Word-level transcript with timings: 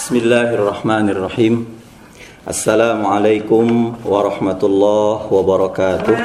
بسم 0.00 0.16
الله 0.16 0.48
الرحمن 0.56 1.06
الرحيم 1.12 1.54
السلام 2.48 3.00
عليكم 3.06 3.66
ورحمة 4.00 4.60
الله 4.64 5.16
وبركاته 5.28 6.16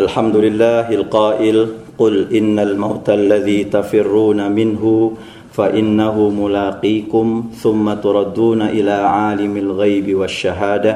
الحمد 0.00 0.36
لله 0.36 0.86
القائل 0.88 1.56
قل 2.00 2.14
إن 2.32 2.56
الموت 2.58 3.10
الذي 3.10 3.64
تفرون 3.68 4.40
منه 4.52 5.12
فإنه 5.52 6.16
ملاقيكم 6.28 7.26
ثم 7.52 7.86
تردون 7.92 8.62
إلى 8.62 8.96
عالم 9.04 9.54
الغيب 9.56 10.06
والشهادة 10.16 10.92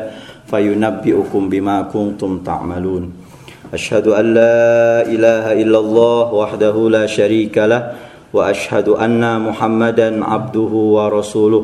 فينبئكم 0.49 1.43
بما 1.49 1.77
كنتم 1.93 2.31
تعملون 2.41 3.05
أشهد 3.75 4.07
أن 4.09 4.27
لا 4.35 5.05
إله 5.05 5.45
إلا 5.63 5.79
الله 5.79 6.25
وحده 6.35 6.77
لا 6.89 7.05
شريك 7.07 7.59
له 7.59 8.16
واشهد 8.36 8.90
ان 8.90 9.42
محمدا 9.42 10.26
عبده 10.26 10.74
ورسوله 10.98 11.64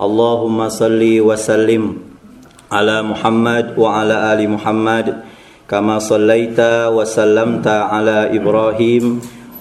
اللهم 0.00 0.68
صل 0.68 1.02
وسلم 1.20 1.82
على 2.72 2.96
محمد 3.02 3.66
وعلى 3.78 4.16
ال 4.32 4.40
محمد 4.50 5.06
كما 5.70 5.98
صليت 5.98 6.60
وسلمت 6.96 7.66
على 7.68 8.18
ابراهيم 8.38 9.04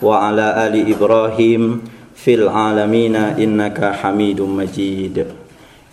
وعلى 0.02 0.48
ال 0.68 0.76
ابراهيم 0.94 1.64
في 2.16 2.32
العالمين 2.34 3.16
انك 3.16 3.80
حميد 4.02 4.42
مجيد 4.42 5.26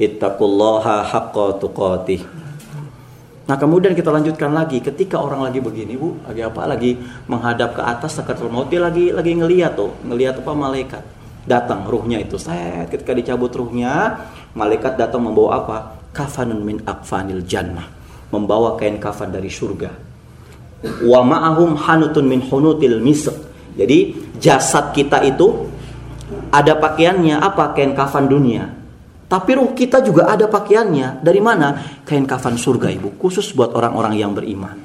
اتقوا 0.03 0.49
الله 0.49 0.85
حق 1.03 1.37
تقاته 1.59 2.21
Nah 3.44 3.60
kemudian 3.60 3.92
kita 3.92 4.08
lanjutkan 4.08 4.56
lagi 4.56 4.80
ketika 4.80 5.20
orang 5.20 5.44
lagi 5.44 5.60
begini 5.60 6.00
bu, 6.00 6.16
lagi 6.24 6.48
apa? 6.48 6.64
Lagi 6.64 6.96
menghadap 7.28 7.76
ke 7.76 7.82
atas 7.84 8.16
sakaratul 8.16 8.48
maut 8.48 8.72
dia 8.72 8.80
lagi 8.80 9.12
lagi 9.12 9.36
ngeliat 9.36 9.76
tuh, 9.76 9.92
ngeliat 10.08 10.40
apa 10.40 10.52
malaikat 10.56 11.04
datang 11.44 11.84
ruhnya 11.84 12.24
itu. 12.24 12.40
Set 12.40 12.88
ketika 12.88 13.12
dicabut 13.12 13.52
ruhnya, 13.52 14.16
malaikat 14.56 14.96
datang 14.96 15.28
membawa 15.28 15.60
apa? 15.60 15.78
Kafanun 16.16 16.64
min 16.64 16.78
akfanil 16.88 17.44
jannah, 17.44 17.92
membawa 18.32 18.80
kain 18.80 18.96
kafan 18.96 19.36
dari 19.36 19.52
surga. 19.52 19.92
Wa 21.04 21.20
ma'ahum 21.24 21.76
hanutun 21.76 22.32
min 22.32 22.40
hunutil 22.48 23.04
misq. 23.04 23.32
Jadi 23.76 24.16
jasad 24.40 24.96
kita 24.96 25.20
itu 25.20 25.68
ada 26.48 26.80
pakaiannya 26.80 27.44
apa? 27.44 27.76
Kain 27.76 27.92
kafan 27.92 28.32
dunia 28.32 28.83
tapi 29.34 29.58
ruh 29.58 29.74
kita 29.74 30.06
juga 30.06 30.30
ada 30.30 30.46
pakaiannya. 30.46 31.26
Dari 31.26 31.42
mana? 31.42 31.98
Kain 32.06 32.30
kafan 32.30 32.54
surga 32.54 32.94
ibu. 32.94 33.18
Khusus 33.18 33.50
buat 33.58 33.74
orang-orang 33.74 34.14
yang 34.14 34.30
beriman. 34.30 34.78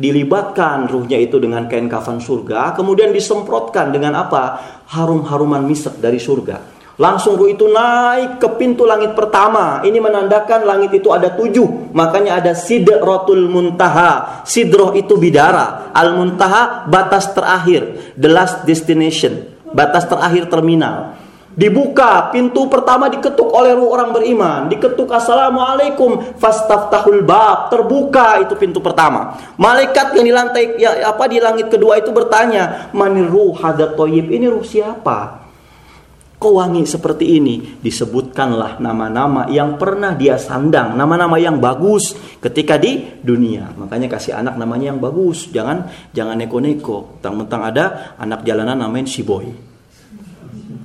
Dilibatkan 0.00 0.88
ruhnya 0.88 1.20
itu 1.20 1.36
dengan 1.36 1.68
kain 1.68 1.84
kafan 1.84 2.24
surga. 2.24 2.72
Kemudian 2.72 3.12
disemprotkan 3.12 3.92
dengan 3.92 4.16
apa? 4.24 4.56
Harum-haruman 4.88 5.60
misak 5.68 6.00
dari 6.00 6.16
surga. 6.16 6.80
Langsung 6.96 7.36
ruh 7.36 7.52
itu 7.52 7.68
naik 7.68 8.40
ke 8.40 8.48
pintu 8.56 8.88
langit 8.88 9.12
pertama. 9.12 9.84
Ini 9.84 10.00
menandakan 10.00 10.64
langit 10.64 10.96
itu 10.96 11.12
ada 11.12 11.28
tujuh. 11.28 11.92
Makanya 11.92 12.40
ada 12.40 12.56
sidratul 12.56 13.52
muntaha. 13.52 14.40
Sidroh 14.48 14.96
itu 14.96 15.20
bidara. 15.20 15.92
Al 15.92 16.16
muntaha 16.16 16.88
batas 16.88 17.36
terakhir. 17.36 18.16
The 18.16 18.32
last 18.32 18.64
destination. 18.64 19.60
Batas 19.76 20.08
terakhir 20.08 20.48
terminal. 20.48 21.20
Dibuka 21.52 22.32
pintu 22.32 22.64
pertama 22.64 23.12
diketuk 23.12 23.44
oleh 23.52 23.76
orang 23.76 24.08
beriman, 24.08 24.72
diketuk 24.72 25.04
assalamualaikum 25.12 26.40
fastaftahul 26.40 27.20
bab, 27.28 27.68
terbuka 27.68 28.40
itu 28.40 28.56
pintu 28.56 28.80
pertama. 28.80 29.36
Malaikat 29.60 30.16
yang 30.16 30.24
di 30.24 30.32
lantai 30.32 30.64
ya 30.80 31.12
apa 31.12 31.28
di 31.28 31.36
langit 31.36 31.68
kedua 31.68 32.00
itu 32.00 32.08
bertanya, 32.08 32.88
"Manir 32.96 33.28
ruh 33.28 33.52
toyib 33.92 34.32
ini 34.32 34.48
ruh 34.48 34.64
siapa?" 34.64 35.44
Kok 36.42 36.58
wangi 36.58 36.82
seperti 36.82 37.38
ini? 37.38 37.78
Disebutkanlah 37.78 38.82
nama-nama 38.82 39.46
yang 39.46 39.78
pernah 39.78 40.10
dia 40.18 40.34
sandang, 40.42 40.98
nama-nama 40.98 41.38
yang 41.38 41.62
bagus 41.62 42.18
ketika 42.42 42.80
di 42.82 43.22
dunia. 43.22 43.70
Makanya 43.78 44.10
kasih 44.10 44.34
anak 44.40 44.58
namanya 44.58 44.90
yang 44.90 44.98
bagus, 44.98 45.46
jangan 45.54 45.86
jangan 46.10 46.34
neko-neko. 46.34 47.22
Tentang-tentang 47.22 47.62
ada 47.62 47.84
anak 48.18 48.42
jalanan 48.42 48.74
namanya 48.74 49.06
si 49.06 49.22
boy. 49.22 49.54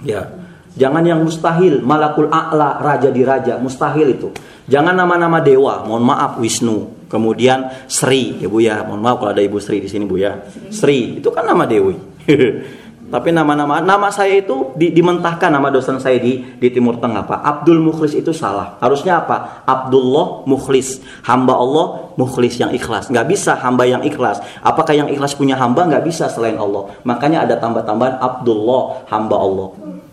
Ya, 0.05 0.29
Jangan 0.77 1.01
yang 1.01 1.25
mustahil, 1.25 1.81
malakul 1.81 2.29
a'la, 2.29 2.77
raja 2.77 3.09
di 3.09 3.25
raja, 3.25 3.57
mustahil 3.57 4.13
itu. 4.13 4.29
Jangan 4.69 4.93
nama-nama 4.93 5.41
dewa, 5.41 5.81
mohon 5.81 6.05
maaf 6.05 6.37
Wisnu, 6.37 7.09
kemudian 7.09 7.87
Sri, 7.89 8.37
ya 8.37 8.47
Bu 8.47 8.61
ya, 8.61 8.85
mohon 8.85 9.01
maaf 9.01 9.17
kalau 9.17 9.31
ada 9.33 9.41
Ibu 9.41 9.57
Sri 9.57 9.81
di 9.81 9.89
sini 9.89 10.05
Bu 10.05 10.21
ya. 10.21 10.37
Sri, 10.69 11.17
itu 11.17 11.29
kan 11.33 11.49
nama 11.49 11.65
dewi. 11.65 11.97
Tapi 13.07 13.31
nama-nama 13.31 13.79
nama 13.79 14.11
saya 14.11 14.35
itu 14.35 14.75
di, 14.75 14.91
dimentahkan 14.91 15.47
nama 15.47 15.71
dosen 15.71 15.95
saya 15.95 16.19
di 16.19 16.43
di 16.59 16.67
Timur 16.67 16.99
Tengah 16.99 17.23
Pak. 17.23 17.39
Abdul 17.39 17.79
Mukhlis 17.79 18.11
itu 18.11 18.35
salah. 18.35 18.75
Harusnya 18.83 19.23
apa? 19.23 19.63
Abdullah 19.63 20.43
Mukhlis. 20.43 20.99
Hamba 21.23 21.55
Allah 21.55 22.11
Mukhlis 22.19 22.59
yang 22.59 22.75
ikhlas. 22.75 23.07
Nggak 23.07 23.31
bisa 23.31 23.55
hamba 23.63 23.87
yang 23.87 24.03
ikhlas. 24.03 24.43
Apakah 24.59 24.91
yang 24.91 25.07
ikhlas 25.07 25.39
punya 25.39 25.55
hamba? 25.55 25.87
Nggak 25.87 26.03
bisa 26.03 26.27
selain 26.27 26.59
Allah. 26.59 26.91
Makanya 27.07 27.47
ada 27.47 27.55
tambah-tambahan 27.55 28.19
Abdullah 28.19 29.07
hamba 29.07 29.35
Allah. 29.39 29.67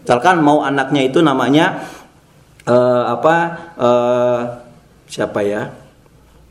Misalkan 0.05 0.45
mau 0.45 0.61
anaknya 0.61 1.01
itu 1.09 1.25
namanya 1.25 1.89
uh, 2.69 3.17
apa? 3.17 3.35
Uh, 3.81 4.41
siapa 5.09 5.41
ya? 5.41 5.73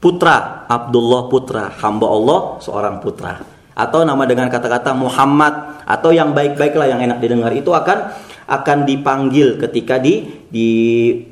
Putra 0.02 0.66
Abdullah 0.66 1.30
Putra. 1.30 1.70
Hamba 1.78 2.10
Allah 2.10 2.40
seorang 2.60 2.98
putra 2.98 3.54
atau 3.74 4.06
nama 4.06 4.24
dengan 4.30 4.48
kata-kata 4.54 4.94
Muhammad 4.94 5.82
atau 5.84 6.14
yang 6.14 6.32
baik-baik 6.32 6.78
lah 6.78 6.94
yang 6.94 7.02
enak 7.02 7.18
didengar 7.18 7.50
itu 7.58 7.74
akan 7.74 8.14
akan 8.46 8.78
dipanggil 8.86 9.58
ketika 9.58 9.98
di 9.98 10.46
di 10.46 10.70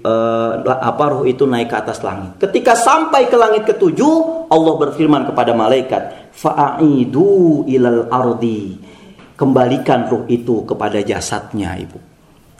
uh, 0.02 0.64
apa 0.66 1.04
roh 1.12 1.24
itu 1.28 1.46
naik 1.46 1.70
ke 1.70 1.78
atas 1.78 2.02
langit. 2.02 2.40
Ketika 2.42 2.74
sampai 2.74 3.30
ke 3.30 3.38
langit 3.38 3.68
ketujuh, 3.68 4.48
Allah 4.50 4.74
berfirman 4.80 5.30
kepada 5.30 5.54
malaikat, 5.54 6.34
"Fa'aidu 6.34 7.68
ilal 7.70 8.10
ardi." 8.10 8.90
Kembalikan 9.38 10.06
ruh 10.06 10.26
itu 10.30 10.66
kepada 10.66 11.02
jasadnya, 11.02 11.74
Ibu. 11.74 12.11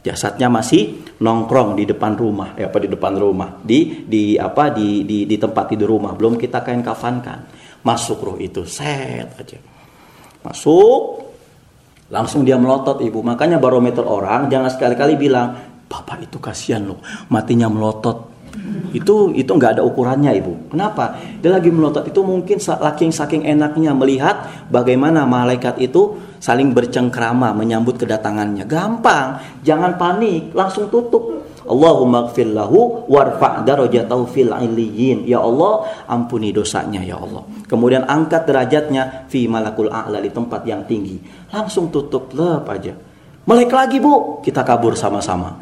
Jasadnya 0.02 0.50
masih 0.50 1.14
nongkrong 1.22 1.78
di 1.78 1.86
depan 1.86 2.18
rumah, 2.18 2.58
ya 2.58 2.74
apa 2.74 2.82
di 2.82 2.90
depan 2.90 3.14
rumah, 3.22 3.62
di 3.62 4.02
di 4.10 4.34
apa 4.34 4.74
di 4.74 5.06
di, 5.06 5.30
di 5.30 5.38
tempat 5.38 5.70
tidur 5.70 5.94
rumah, 5.94 6.18
belum 6.18 6.42
kita 6.42 6.66
kain 6.66 6.82
kafankan. 6.82 7.46
Masuk 7.86 8.18
roh 8.22 8.38
itu, 8.38 8.62
set 8.66 9.30
aja 9.38 9.58
Masuk, 10.42 11.02
langsung 12.10 12.42
dia 12.42 12.58
melotot 12.58 12.98
ibu. 13.02 13.22
Makanya 13.22 13.62
barometer 13.62 14.02
orang 14.02 14.50
jangan 14.50 14.74
sekali-kali 14.74 15.18
bilang, 15.22 15.54
Bapak 15.86 16.26
itu 16.26 16.42
kasihan 16.42 16.82
loh, 16.82 16.98
matinya 17.30 17.70
melotot. 17.70 18.32
Itu 18.92 19.32
itu 19.38 19.48
nggak 19.48 19.80
ada 19.80 19.84
ukurannya 19.86 20.34
ibu. 20.36 20.74
Kenapa? 20.74 21.16
Dia 21.40 21.56
lagi 21.56 21.70
melotot 21.72 22.10
itu 22.10 22.20
mungkin 22.26 22.58
saking 22.58 23.14
saking 23.14 23.44
enaknya 23.48 23.94
melihat 23.94 24.68
bagaimana 24.68 25.30
malaikat 25.30 25.80
itu 25.80 26.31
saling 26.42 26.74
bercengkrama 26.74 27.54
menyambut 27.54 28.02
kedatangannya. 28.02 28.66
Gampang, 28.66 29.38
jangan 29.62 29.96
panik, 29.96 30.52
langsung 30.58 30.90
tutup. 30.90 31.46
Allahumma 31.62 32.26
gfir 32.34 32.50
lahu 32.50 33.06
warfa' 33.06 33.62
darajatahu 33.62 34.26
fil 34.26 34.50
illiyin. 34.50 35.30
Ya 35.30 35.40
Allah, 35.40 35.86
ampuni 36.10 36.50
dosanya 36.50 37.06
ya 37.06 37.22
Allah. 37.22 37.46
Kemudian 37.70 38.04
angkat 38.10 38.50
derajatnya 38.50 39.30
fi 39.30 39.46
malakul 39.46 39.94
a'la 39.94 40.18
di 40.18 40.34
tempat 40.34 40.66
yang 40.66 40.84
tinggi. 40.90 41.22
Langsung 41.54 41.94
tutup 41.94 42.34
lep 42.34 42.66
aja. 42.66 42.98
Melek 43.46 43.72
lagi 43.74 43.98
bu, 44.02 44.42
kita 44.42 44.66
kabur 44.66 44.98
sama-sama. 44.98 45.62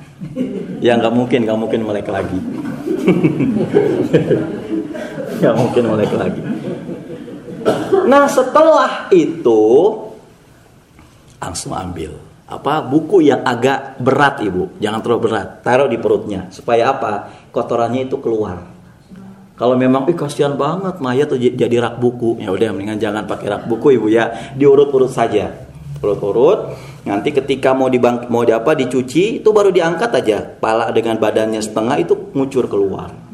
Ya 0.80 0.96
nggak 0.96 1.12
mungkin, 1.12 1.44
nggak 1.44 1.60
mungkin 1.60 1.80
melek 1.84 2.08
lagi. 2.08 2.40
Nggak 5.40 5.56
mungkin 5.56 5.84
melek 5.88 6.12
lagi. 6.20 6.42
Nah 8.12 8.28
setelah 8.28 9.08
itu 9.08 9.64
langsung 11.40 11.74
ambil. 11.74 12.16
Apa? 12.50 12.84
Buku 12.84 13.24
yang 13.24 13.42
agak 13.46 14.02
berat 14.02 14.42
ibu. 14.44 14.74
Jangan 14.81 15.00
terlalu 15.00 15.22
berat. 15.30 15.48
Taruh 15.62 15.88
di 15.88 15.98
perutnya. 16.02 16.50
Supaya 16.52 16.92
apa? 16.92 17.30
Kotorannya 17.54 18.10
itu 18.10 18.18
keluar. 18.19 18.60
Kalau 19.60 19.75
memang 19.75 20.08
ih 20.08 20.16
kasihan 20.16 20.56
banget 20.56 21.04
mayat 21.04 21.30
tuh 21.30 21.38
jadi 21.38 21.75
rak 21.84 22.00
buku. 22.00 22.40
Ya 22.40 22.50
udah 22.50 22.72
mendingan 22.74 22.98
jangan 22.98 23.24
pakai 23.28 23.54
rak 23.54 23.63
buku 23.69 24.00
ibu 24.00 24.08
ya. 24.10 24.56
Diurut-urut 24.58 25.12
saja. 25.12 25.52
Urut-urut. 26.02 26.74
Nanti 27.06 27.36
ketika 27.36 27.75
mau 27.75 27.92
dibang 27.92 28.28
mau 28.31 28.42
di 28.42 28.56
apa 28.56 28.74
dicuci 28.74 29.44
itu 29.44 29.50
baru 29.52 29.69
diangkat 29.69 30.10
aja. 30.16 30.38
Pala 30.58 30.90
dengan 30.90 31.22
badannya 31.22 31.62
setengah 31.62 32.02
itu 32.02 32.34
ngucur 32.34 32.66
keluar 32.66 33.29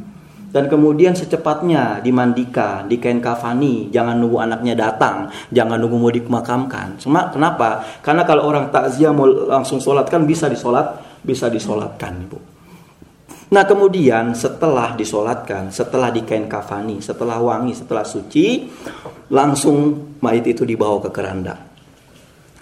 dan 0.55 0.71
kemudian 0.71 1.11
secepatnya 1.11 1.99
dimandikan, 1.99 2.87
di 2.87 2.95
kain 2.95 3.19
kafani, 3.19 3.91
jangan 3.91 4.15
nunggu 4.15 4.39
anaknya 4.39 4.71
datang, 4.71 5.27
jangan 5.51 5.75
nunggu 5.75 5.99
mau 5.99 6.07
dimakamkan. 6.07 6.95
Cuma 6.95 7.27
kenapa? 7.27 7.83
Karena 7.99 8.23
kalau 8.23 8.47
orang 8.47 8.71
takziah 8.71 9.11
mau 9.11 9.27
langsung 9.27 9.83
sholat 9.83 10.07
kan 10.07 10.23
bisa 10.23 10.47
disolat, 10.47 10.95
bisa 11.19 11.51
disolatkan, 11.51 12.23
ibu. 12.23 12.39
Nah 13.51 13.67
kemudian 13.67 14.31
setelah 14.31 14.95
disolatkan, 14.95 15.75
setelah 15.75 16.07
di 16.07 16.23
kain 16.23 16.47
kafani, 16.47 17.03
setelah 17.03 17.35
wangi, 17.35 17.75
setelah 17.75 18.07
suci, 18.07 18.71
langsung 19.35 20.07
mayat 20.23 20.55
itu 20.55 20.63
dibawa 20.63 21.03
ke 21.03 21.11
keranda. 21.11 21.59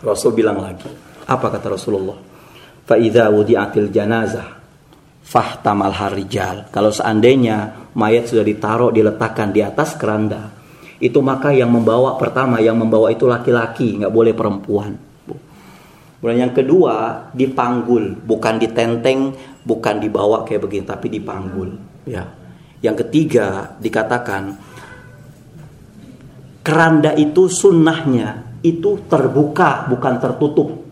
Rasul 0.02 0.34
bilang 0.34 0.58
lagi. 0.66 0.90
Apa 1.30 1.46
kata 1.46 1.78
Rasulullah? 1.78 2.18
Fa 2.90 2.98
idza 2.98 3.30
wudi'atil 3.30 3.94
janazah 3.94 4.63
fahtamal 5.24 5.96
harijal. 5.96 6.68
Kalau 6.70 6.92
seandainya 6.92 7.90
mayat 7.96 8.28
sudah 8.30 8.46
ditaruh 8.46 8.92
diletakkan 8.92 9.56
di 9.56 9.64
atas 9.64 9.96
keranda, 9.96 10.52
itu 11.00 11.20
maka 11.24 11.52
yang 11.56 11.72
membawa 11.72 12.16
pertama 12.20 12.60
yang 12.60 12.78
membawa 12.78 13.10
itu 13.10 13.28
laki-laki, 13.28 14.04
nggak 14.04 14.14
boleh 14.14 14.36
perempuan. 14.36 14.94
Kemudian 16.24 16.48
yang 16.48 16.56
kedua 16.56 17.28
dipanggul, 17.36 18.24
bukan 18.24 18.56
ditenteng, 18.56 19.36
bukan 19.68 20.00
dibawa 20.00 20.48
kayak 20.48 20.64
begini, 20.64 20.88
tapi 20.88 21.12
dipanggul. 21.12 21.76
Ya. 22.08 22.24
Yang 22.80 23.08
ketiga 23.08 23.76
dikatakan 23.80 24.56
keranda 26.64 27.12
itu 27.20 27.52
sunnahnya 27.52 28.60
itu 28.64 29.04
terbuka 29.12 29.92
bukan 29.92 30.14
tertutup. 30.24 30.88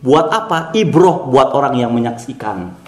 Buat 0.00 0.26
apa? 0.32 0.58
Ibroh 0.72 1.28
buat 1.28 1.52
orang 1.52 1.76
yang 1.76 1.92
menyaksikan. 1.92 2.85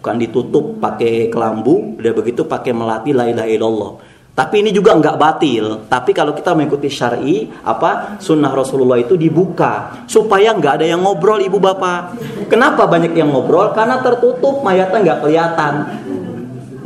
Bukan 0.00 0.16
ditutup 0.16 0.80
pakai 0.80 1.28
kelambu, 1.28 2.00
udah 2.00 2.12
begitu 2.16 2.48
pakai 2.48 2.72
melati 2.72 3.12
la 3.12 3.28
ilaha 3.28 3.48
illallah. 3.52 3.92
Tapi 4.32 4.64
ini 4.64 4.72
juga 4.72 4.96
nggak 4.96 5.20
batil. 5.20 5.84
Tapi 5.84 6.16
kalau 6.16 6.32
kita 6.32 6.56
mengikuti 6.56 6.88
syari, 6.88 7.52
apa 7.60 8.16
sunnah 8.16 8.48
Rasulullah 8.48 8.96
itu 8.96 9.20
dibuka 9.20 10.00
supaya 10.08 10.56
nggak 10.56 10.80
ada 10.80 10.86
yang 10.88 11.04
ngobrol 11.04 11.36
ibu 11.36 11.60
bapak. 11.60 12.16
Kenapa 12.48 12.88
banyak 12.88 13.12
yang 13.12 13.28
ngobrol? 13.28 13.76
Karena 13.76 14.00
tertutup 14.00 14.64
mayatnya 14.64 15.04
nggak 15.04 15.20
kelihatan. 15.20 15.74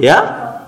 Ya, 0.02 0.18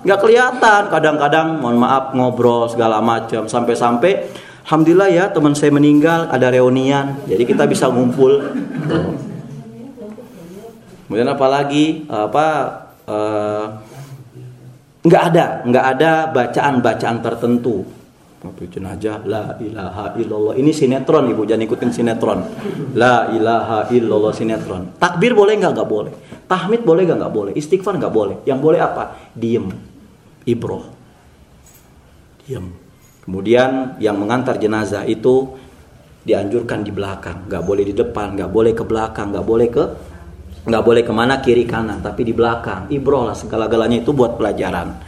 nggak 0.07 0.19
kelihatan. 0.23 0.81
Kadang-kadang 0.87 1.59
mohon 1.59 1.83
maaf 1.83 2.15
ngobrol 2.15 2.71
segala 2.71 3.03
macam 3.03 3.43
sampai-sampai 3.51 4.47
Alhamdulillah 4.67 5.07
ya 5.07 5.25
teman 5.31 5.55
saya 5.55 5.71
meninggal 5.71 6.27
ada 6.27 6.51
reunian, 6.51 7.15
jadi 7.23 7.39
kita 7.47 7.63
bisa 7.71 7.87
ngumpul. 7.87 8.51
Kemudian 11.07 11.31
apalagi 11.31 12.03
apa 12.11 12.47
uh, 13.07 13.65
nggak 15.07 15.23
ada 15.31 15.45
nggak 15.63 15.85
ada 15.95 16.11
bacaan-bacaan 16.35 17.17
tertentu. 17.23 17.87
Tapi 18.37 18.67
jenazah 18.67 19.23
la 19.23 19.55
ilaha 19.57 20.13
illallah. 20.19 20.53
Ini 20.59 20.69
sinetron 20.75 21.31
ibu. 21.31 21.47
Jangan 21.47 21.63
ikutin 21.63 21.91
sinetron. 21.95 22.39
La 22.93 23.31
ilaha 23.31 23.87
illallah 23.89 24.35
sinetron. 24.35 24.99
Takbir 24.99 25.31
boleh 25.31 25.57
nggak? 25.57 25.71
Nggak 25.73 25.89
boleh. 25.89 26.13
Tahmid 26.45 26.83
boleh 26.83 27.07
nggak? 27.07 27.17
Nggak 27.23 27.33
boleh. 27.33 27.51
Istighfar 27.55 27.97
nggak 27.97 28.13
boleh. 28.13 28.37
Yang 28.43 28.59
boleh 28.59 28.79
apa? 28.83 29.03
Diem. 29.31 29.71
Ibroh. 30.43 30.85
Diem. 32.45 32.67
Kemudian 33.23 33.97
yang 34.03 34.19
mengantar 34.19 34.59
jenazah 34.59 35.07
itu 35.07 35.55
dianjurkan 36.27 36.83
di 36.83 36.91
belakang. 36.91 37.47
Nggak 37.47 37.63
boleh 37.63 37.83
di 37.87 37.95
depan 37.95 38.35
nggak 38.35 38.51
boleh 38.51 38.71
ke 38.75 38.83
belakang 38.83 39.31
nggak 39.31 39.47
boleh 39.47 39.67
ke 39.71 39.83
nggak 40.67 40.83
boleh 40.83 41.03
ke 41.07 41.13
mana 41.15 41.39
kiri 41.39 41.63
kanan 41.63 42.03
tapi 42.03 42.27
di 42.27 42.35
belakang. 42.35 42.91
Ibroh 42.91 43.31
lah 43.31 43.35
segala-galanya 43.39 44.03
itu 44.03 44.11
buat 44.11 44.35
pelajaran. 44.35 44.99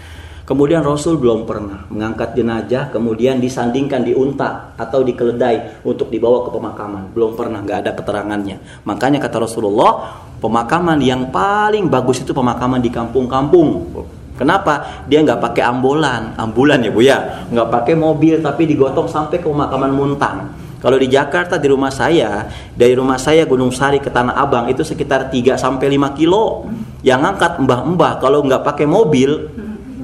Kemudian 0.48 0.82
Rasul 0.82 1.22
belum 1.22 1.46
pernah 1.46 1.86
mengangkat 1.94 2.34
jenazah 2.34 2.90
kemudian 2.90 3.38
disandingkan 3.38 4.02
di 4.02 4.18
unta 4.18 4.74
atau 4.74 5.06
di 5.06 5.14
keledai 5.14 5.86
untuk 5.86 6.10
dibawa 6.10 6.42
ke 6.42 6.50
pemakaman. 6.50 7.14
Belum 7.14 7.38
pernah 7.38 7.62
nggak 7.62 7.86
ada 7.86 7.92
keterangannya. 7.94 8.58
Makanya 8.82 9.22
kata 9.22 9.46
Rasulullah 9.46 10.18
pemakaman 10.42 10.98
yang 11.06 11.30
paling 11.30 11.86
bagus 11.86 12.26
itu 12.26 12.34
pemakaman 12.34 12.82
di 12.82 12.90
kampung-kampung. 12.90 13.94
Kenapa? 14.40 15.06
Dia 15.06 15.22
nggak 15.22 15.38
pakai 15.38 15.68
ambulan, 15.68 16.40
ambulan 16.40 16.82
ya 16.82 16.90
bu 16.96 17.02
ya, 17.04 17.18
nggak 17.52 17.70
pakai 17.70 17.94
mobil 17.94 18.40
tapi 18.40 18.64
digotong 18.66 19.06
sampai 19.06 19.38
ke 19.38 19.46
pemakaman 19.46 19.92
Muntang. 19.92 20.50
Kalau 20.80 20.96
di 20.96 21.12
Jakarta 21.12 21.60
di 21.60 21.68
rumah 21.68 21.92
saya, 21.92 22.48
dari 22.72 22.96
rumah 22.96 23.20
saya 23.20 23.44
Gunung 23.44 23.76
Sari 23.76 24.00
ke 24.00 24.08
Tanah 24.08 24.40
Abang 24.40 24.72
itu 24.72 24.80
sekitar 24.80 25.28
3 25.28 25.60
sampai 25.60 25.92
5 25.92 26.16
kilo. 26.16 26.72
Yang 27.04 27.22
angkat 27.36 27.54
mbah-mbah 27.64 28.20
kalau 28.20 28.44
nggak 28.44 28.64
pakai 28.64 28.88
mobil 28.88 29.32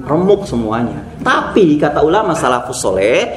remuk 0.04 0.44
semuanya. 0.44 1.00
Tapi 1.20 1.76
kata 1.76 2.00
ulama 2.04 2.32
salafus 2.36 2.80
soleh 2.80 3.36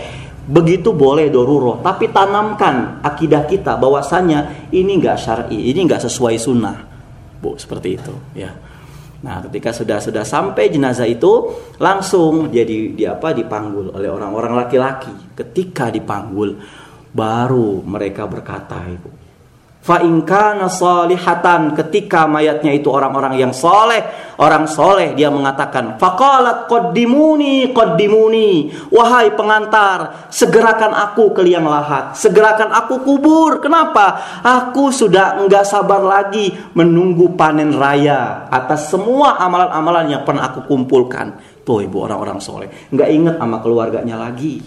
begitu 0.49 0.97
boleh 0.97 1.29
doruroh, 1.29 1.77
tapi 1.85 2.09
tanamkan 2.09 3.05
akidah 3.05 3.45
kita 3.45 3.77
bahwasanya 3.77 4.69
ini 4.73 4.97
nggak 4.97 5.17
syar'i, 5.17 5.69
ini 5.69 5.85
nggak 5.85 6.01
sesuai 6.09 6.35
sunnah. 6.41 6.77
Bu, 7.37 7.53
seperti 7.55 7.89
itu 7.93 8.13
ya. 8.33 8.49
Nah, 9.19 9.43
ketika 9.45 9.75
sudah 9.75 9.99
sudah 9.99 10.23
sampai 10.23 10.71
jenazah 10.71 11.03
itu 11.03 11.51
langsung 11.77 12.47
jadi 12.49 12.95
di 12.95 13.03
apa 13.03 13.35
dipanggul 13.35 13.91
oleh 13.91 14.09
orang-orang 14.09 14.63
laki-laki. 14.63 15.11
Ketika 15.35 15.91
dipanggul, 15.91 16.55
baru 17.13 17.81
mereka 17.85 18.29
berkata 18.29 18.85
ibu 18.85 19.19
Fa'inka 19.79 20.59
nasolihatan 20.59 21.71
ketika 21.71 22.27
mayatnya 22.27 22.75
itu 22.75 22.91
orang-orang 22.91 23.39
yang 23.39 23.55
soleh, 23.55 24.03
orang 24.35 24.67
soleh 24.67 25.15
dia 25.15 25.31
mengatakan, 25.31 25.95
fakalat 25.95 26.67
kodimuni 26.67 27.71
kodimuni, 27.71 28.75
wahai 28.91 29.31
pengantar, 29.39 30.27
segerakan 30.27 30.91
aku 30.91 31.31
ke 31.31 31.41
liang 31.47 31.63
lahat, 31.63 32.11
segerakan 32.11 32.75
aku 32.75 33.07
kubur. 33.07 33.63
Kenapa? 33.63 34.19
Aku 34.43 34.91
sudah 34.91 35.39
enggak 35.39 35.63
sabar 35.63 36.03
lagi 36.03 36.51
menunggu 36.75 37.39
panen 37.39 37.71
raya 37.71 38.51
atas 38.51 38.91
semua 38.91 39.39
amalan-amalan 39.39 40.11
yang 40.11 40.23
pernah 40.27 40.51
aku 40.51 40.67
kumpulkan. 40.67 41.39
Tuh 41.63 41.87
ibu 41.87 42.03
orang-orang 42.03 42.43
soleh, 42.43 42.67
enggak 42.91 43.09
ingat 43.15 43.35
sama 43.39 43.63
keluarganya 43.63 44.19
lagi 44.19 44.59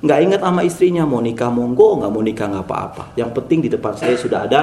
nggak 0.00 0.18
ingat 0.24 0.40
sama 0.40 0.60
istrinya 0.64 1.04
mau 1.04 1.20
nikah 1.20 1.52
monggo 1.52 2.00
nggak 2.00 2.10
mau 2.10 2.22
nikah 2.24 2.46
nggak 2.48 2.64
apa-apa. 2.64 3.04
Yang 3.16 3.30
penting 3.36 3.58
di 3.64 3.68
depan 3.68 3.92
saya 3.96 4.16
sudah 4.16 4.48
ada 4.48 4.60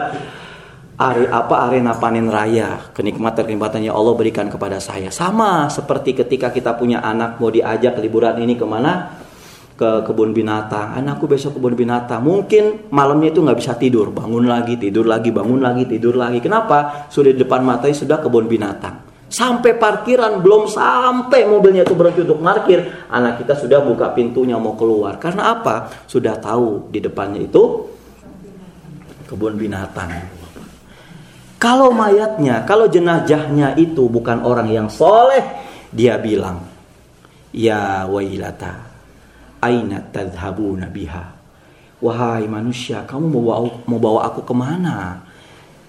are, 0.97 1.29
apa 1.29 1.69
arena 1.69 1.93
panen 1.95 2.27
raya. 2.27 2.89
Kenikmatan 2.91 3.45
kenikmatannya 3.45 3.93
Allah 3.93 4.13
berikan 4.17 4.49
kepada 4.49 4.81
saya. 4.81 5.13
Sama 5.13 5.69
seperti 5.69 6.17
ketika 6.17 6.49
kita 6.49 6.73
punya 6.75 7.05
anak 7.05 7.37
mau 7.37 7.53
diajak 7.53 8.01
liburan 8.01 8.41
ini 8.41 8.57
ke 8.57 8.65
mana? 8.65 9.23
Ke 9.77 10.01
kebun 10.09 10.33
binatang. 10.33 10.97
Anakku 10.97 11.29
besok 11.29 11.61
kebun 11.61 11.77
binatang. 11.77 12.25
Mungkin 12.25 12.89
malamnya 12.89 13.29
itu 13.29 13.45
nggak 13.45 13.61
bisa 13.61 13.77
tidur. 13.77 14.09
Bangun 14.09 14.49
lagi 14.49 14.73
tidur 14.73 15.05
lagi 15.05 15.29
bangun 15.29 15.61
lagi 15.61 15.85
tidur 15.85 16.17
lagi. 16.17 16.41
Kenapa? 16.41 17.05
Sudah 17.13 17.29
di 17.29 17.37
depan 17.37 17.61
matanya 17.61 17.93
sudah 17.93 18.17
kebun 18.17 18.49
binatang 18.49 19.06
Sampai 19.27 19.75
parkiran 19.75 20.39
belum 20.39 20.71
sampai 20.71 21.43
mobilnya 21.43 21.83
itu 21.83 21.91
berhenti 21.91 22.23
untuk 22.23 22.39
parkir, 22.39 22.79
anak 23.11 23.43
kita 23.43 23.59
sudah 23.59 23.83
buka 23.83 24.15
pintunya 24.15 24.55
mau 24.55 24.79
keluar. 24.79 25.19
Karena 25.19 25.51
apa? 25.51 26.07
Sudah 26.07 26.39
tahu 26.39 26.87
di 26.87 27.03
depannya 27.03 27.43
itu 27.43 27.91
kebun 29.27 29.59
binatang. 29.59 30.15
Kalau 31.59 31.91
mayatnya, 31.91 32.63
kalau 32.63 32.87
jenazahnya 32.87 33.75
itu 33.75 34.07
bukan 34.07 34.47
orang 34.47 34.71
yang 34.71 34.87
soleh, 34.87 35.43
dia 35.91 36.15
bilang, 36.15 36.63
Ya 37.51 38.07
wailata, 38.07 38.87
aina 39.59 40.07
tadhabuna 40.07 40.87
biha. 40.87 41.35
Wahai 41.97 42.45
manusia, 42.45 43.03
kamu 43.03 43.25
mau 43.27 43.43
bawa, 43.43 43.57
mau 43.89 43.99
bawa 43.99 44.19
aku 44.29 44.45
ke 44.45 44.53
mana? 44.53 45.26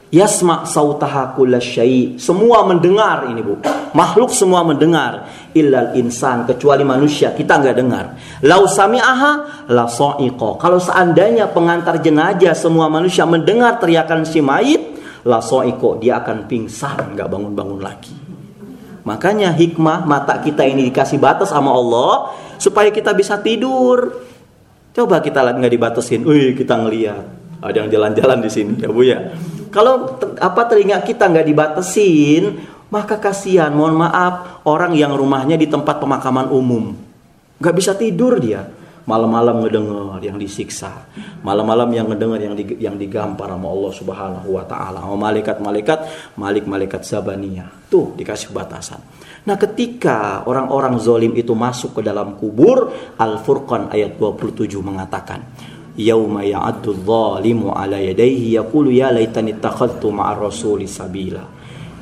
Yasma 0.08 0.64
sautaha 0.64 1.36
syai. 1.60 2.16
Semua 2.16 2.64
mendengar 2.64 3.28
ini 3.28 3.44
Bu. 3.44 3.60
Makhluk 3.92 4.32
semua 4.32 4.64
mendengar. 4.64 5.28
Illal 5.52 5.92
insan 6.00 6.48
kecuali 6.48 6.80
manusia 6.80 7.36
kita 7.36 7.60
nggak 7.60 7.76
dengar. 7.76 8.04
Lau 8.48 8.64
sami'aha 8.64 9.66
la 9.68 9.84
so'iqo. 9.84 10.56
Kalau 10.56 10.80
seandainya 10.80 11.52
pengantar 11.52 12.00
jenazah 12.00 12.56
semua 12.56 12.88
manusia 12.88 13.28
mendengar 13.28 13.76
teriakan 13.76 14.24
si 14.24 14.40
mayit, 14.40 14.96
la 15.28 15.44
so'iqo. 15.44 16.00
Dia 16.00 16.24
akan 16.24 16.48
pingsan 16.48 17.12
nggak 17.12 17.28
bangun-bangun 17.28 17.80
lagi. 17.84 18.16
Makanya 19.04 19.52
hikmah 19.52 20.08
mata 20.08 20.40
kita 20.40 20.64
ini 20.64 20.88
dikasih 20.88 21.20
batas 21.20 21.52
sama 21.52 21.68
Allah 21.72 22.32
supaya 22.56 22.88
kita 22.88 23.12
bisa 23.12 23.36
tidur. 23.44 24.24
Coba 24.96 25.20
kita 25.20 25.44
nggak 25.44 25.72
dibatasin, 25.72 26.24
wih 26.24 26.56
kita 26.56 26.80
ngeliat 26.80 27.47
ada 27.58 27.76
yang 27.84 27.90
jalan-jalan 27.90 28.38
di 28.42 28.50
sini 28.50 28.72
ya 28.78 28.88
bu 28.90 29.02
ya 29.02 29.18
kalau 29.68 30.16
apa 30.40 30.62
telinga 30.64 31.00
kita 31.04 31.28
nggak 31.28 31.46
dibatesin, 31.46 32.56
maka 32.88 33.20
kasihan, 33.20 33.72
mohon 33.72 34.00
maaf, 34.00 34.64
orang 34.64 34.96
yang 34.96 35.12
rumahnya 35.12 35.60
di 35.60 35.68
tempat 35.68 36.00
pemakaman 36.00 36.48
umum. 36.48 36.96
Nggak 37.60 37.74
bisa 37.76 37.92
tidur 37.92 38.40
dia. 38.40 38.64
Malam-malam 39.08 39.64
ngedenger 39.64 40.20
yang 40.20 40.36
disiksa. 40.36 41.08
Malam-malam 41.40 41.88
yang 41.96 42.12
ngedenger 42.12 42.40
yang, 42.44 42.54
di, 42.56 42.64
yang 42.76 42.96
digampar 43.00 43.48
sama 43.48 43.72
Allah 43.72 43.92
subhanahu 43.96 44.48
wa 44.52 44.64
ta'ala. 44.68 45.00
Sama 45.00 45.16
malaikat-malaikat, 45.16 45.98
malik-malaikat 46.36 47.08
zabaniyah. 47.08 47.88
Tuh 47.88 48.12
dikasih 48.20 48.52
batasan. 48.52 49.00
Nah 49.48 49.56
ketika 49.56 50.44
orang-orang 50.44 51.00
zolim 51.00 51.32
itu 51.40 51.56
masuk 51.56 51.96
ke 51.96 52.00
dalam 52.04 52.36
kubur, 52.36 52.92
Al-Furqan 53.16 53.88
ayat 53.88 54.20
27 54.20 54.76
mengatakan, 54.84 55.40
yauma 55.98 56.46
ya'addu 56.46 56.94
dhalimu 57.02 57.74
ala 57.74 57.98
yadayhi 57.98 58.54
yaqulu 58.54 58.94
ya 58.94 59.10
laitani 59.10 59.58
ittakhadtu 59.58 60.14
ma'ar 60.14 60.38
rasuli 60.38 60.86
sabila 60.86 61.58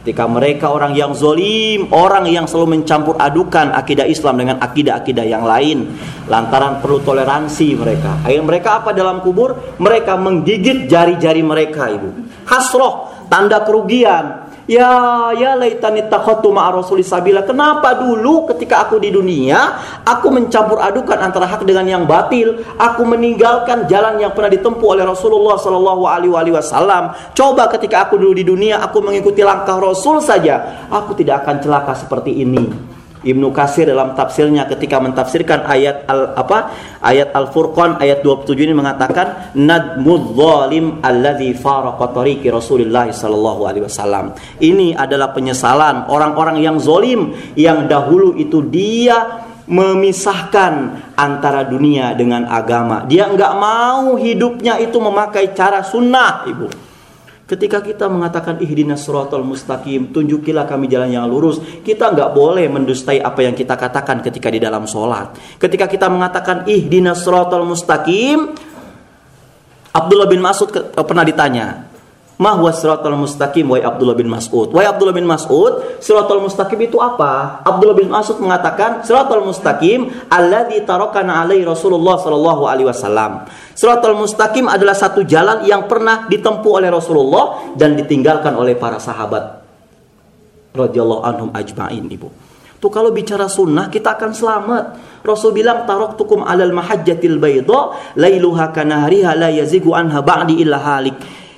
Ketika 0.06 0.22
mereka 0.30 0.70
orang 0.70 0.94
yang 0.94 1.18
zolim, 1.18 1.90
orang 1.90 2.30
yang 2.30 2.46
selalu 2.46 2.78
mencampur 2.78 3.18
adukan 3.18 3.74
akidah 3.74 4.06
Islam 4.06 4.38
dengan 4.38 4.62
akidah-akidah 4.62 5.26
yang 5.26 5.42
lain, 5.42 5.98
lantaran 6.30 6.78
perlu 6.78 7.02
toleransi 7.02 7.74
mereka. 7.74 8.22
Akhirnya 8.22 8.46
mereka 8.46 8.78
apa 8.78 8.94
dalam 8.94 9.18
kubur? 9.18 9.74
Mereka 9.82 10.14
menggigit 10.14 10.86
jari-jari 10.86 11.42
mereka, 11.42 11.90
ibu. 11.90 12.22
Hasroh, 12.46 13.26
tanda 13.26 13.66
kerugian. 13.66 14.45
Ya, 14.66 15.30
ya 15.38 15.54
laitani 15.54 16.10
takhatu 16.10 16.50
ma'a 16.50 16.74
rasuli 16.74 17.06
sabila. 17.06 17.46
Kenapa 17.46 17.94
dulu 18.02 18.50
ketika 18.50 18.82
aku 18.82 18.98
di 18.98 19.14
dunia, 19.14 19.78
aku 20.02 20.26
mencampur 20.34 20.82
adukan 20.82 21.22
antara 21.22 21.46
hak 21.46 21.62
dengan 21.62 21.86
yang 21.86 22.02
batil. 22.02 22.66
Aku 22.74 23.06
meninggalkan 23.06 23.86
jalan 23.86 24.18
yang 24.18 24.34
pernah 24.34 24.50
ditempuh 24.50 24.98
oleh 24.98 25.06
Rasulullah 25.06 25.54
sallallahu 25.54 26.02
alaihi 26.10 26.50
wasallam. 26.50 27.14
Coba 27.30 27.70
ketika 27.78 28.10
aku 28.10 28.18
dulu 28.18 28.34
di 28.34 28.42
dunia, 28.42 28.82
aku 28.82 28.98
mengikuti 28.98 29.46
langkah 29.46 29.78
Rasul 29.78 30.18
saja, 30.18 30.86
aku 30.90 31.14
tidak 31.14 31.46
akan 31.46 31.62
celaka 31.62 31.94
seperti 31.94 32.42
ini. 32.42 32.85
Ibnu 33.26 33.50
Kasir 33.50 33.90
dalam 33.90 34.14
tafsirnya 34.14 34.70
ketika 34.70 35.02
mentafsirkan 35.02 35.66
ayat 35.66 36.06
al 36.06 36.38
apa 36.38 36.70
ayat 37.02 37.34
Al 37.34 37.50
Furqan 37.50 37.98
ayat 37.98 38.22
27 38.22 38.54
ini 38.54 38.74
mengatakan 38.78 39.52
nadmudz 39.58 40.38
zalim 40.38 41.02
alladzi 41.02 41.50
faraqa 41.58 42.14
alaihi 43.66 43.82
wasallam. 43.82 44.30
Ini 44.62 44.94
adalah 44.94 45.34
penyesalan 45.34 46.06
orang-orang 46.06 46.62
yang 46.62 46.78
zolim 46.78 47.34
yang 47.58 47.90
dahulu 47.90 48.38
itu 48.38 48.62
dia 48.70 49.42
memisahkan 49.66 50.72
antara 51.18 51.66
dunia 51.66 52.14
dengan 52.14 52.46
agama. 52.46 53.02
Dia 53.02 53.26
nggak 53.26 53.52
mau 53.58 54.14
hidupnya 54.14 54.78
itu 54.78 54.96
memakai 55.02 55.50
cara 55.52 55.82
sunnah, 55.82 56.46
ibu. 56.46 56.85
Ketika 57.46 57.78
kita 57.78 58.10
mengatakan 58.10 58.58
ihdinas 58.58 59.06
suratul 59.06 59.46
mustaqim, 59.46 60.10
tunjukilah 60.10 60.66
kami 60.66 60.90
jalan 60.90 61.14
yang 61.14 61.30
lurus, 61.30 61.62
kita 61.86 62.10
nggak 62.10 62.34
boleh 62.34 62.66
mendustai 62.66 63.22
apa 63.22 63.46
yang 63.46 63.54
kita 63.54 63.78
katakan 63.78 64.18
ketika 64.18 64.50
di 64.50 64.58
dalam 64.58 64.82
sholat. 64.82 65.38
Ketika 65.54 65.86
kita 65.86 66.10
mengatakan 66.10 66.66
ihdinas 66.66 67.22
suratul 67.22 67.62
mustaqim, 67.62 68.50
Abdullah 69.94 70.26
bin 70.26 70.42
Mas'ud 70.42 70.74
pernah 70.90 71.22
ditanya, 71.22 71.86
Mahwa 72.36 72.68
siratal 72.68 73.16
mustaqim 73.16 73.64
Wahai 73.72 73.84
Abdullah 73.84 74.12
bin 74.12 74.28
Mas'ud 74.28 74.68
Wahai 74.68 74.84
Abdullah 74.92 75.16
bin 75.16 75.24
Mas'ud 75.24 76.00
Siratal 76.04 76.44
mustaqim 76.44 76.76
itu 76.84 77.00
apa? 77.00 77.64
Abdullah 77.64 77.96
bin 77.96 78.12
Mas'ud 78.12 78.36
mengatakan 78.44 79.00
Siratal 79.00 79.40
mustaqim 79.40 80.12
Alladhi 80.28 80.84
tarokana 80.84 81.40
alaihi 81.40 81.64
Rasulullah 81.64 82.20
Sallallahu 82.20 82.68
alaihi 82.68 82.92
wasallam 82.92 83.48
Siratal 83.72 84.12
mustaqim 84.12 84.68
adalah 84.68 84.92
satu 84.92 85.24
jalan 85.24 85.64
Yang 85.64 85.88
pernah 85.88 86.28
ditempuh 86.28 86.72
oleh 86.76 86.92
Rasulullah 86.92 87.72
Dan 87.72 87.96
ditinggalkan 87.96 88.52
oleh 88.52 88.76
para 88.76 89.00
sahabat 89.00 89.64
radhiyallahu 90.76 91.24
anhum 91.24 91.48
ajma'in 91.56 92.04
ibu 92.12 92.28
Tuh 92.76 92.92
kalau 92.92 93.08
bicara 93.08 93.48
sunnah 93.48 93.88
kita 93.88 94.20
akan 94.20 94.36
selamat. 94.36 94.84
Rasul 95.24 95.56
bilang 95.56 95.88
tarok 95.88 96.20
tukum 96.20 96.44
alal 96.44 96.76
mahajjatil 96.76 97.40
baydo 97.40 97.96
lailuha 98.20 98.68
kanahriha 98.68 99.32
la 99.32 99.48
yazigu 99.48 99.96
anha 99.96 100.20
ba'di 100.20 100.60
illa 100.60 100.76
halik. 100.76 101.16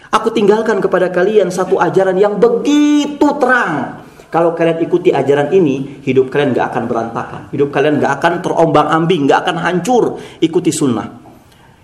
Aku 0.09 0.33
tinggalkan 0.33 0.81
kepada 0.81 1.12
kalian 1.12 1.53
satu 1.53 1.77
ajaran 1.77 2.17
yang 2.17 2.41
begitu 2.41 3.29
terang. 3.37 4.05
Kalau 4.29 4.53
kalian 4.53 4.85
ikuti 4.85 5.09
ajaran 5.09 5.49
ini, 5.57 6.05
hidup 6.05 6.29
kalian 6.29 6.53
gak 6.53 6.73
akan 6.73 6.85
berantakan. 6.85 7.43
Hidup 7.49 7.73
kalian 7.73 7.97
gak 7.97 8.21
akan 8.21 8.33
terombang 8.45 8.88
ambing, 8.93 9.25
gak 9.25 9.49
akan 9.49 9.57
hancur. 9.57 10.21
Ikuti 10.41 10.69
sunnah. 10.69 11.29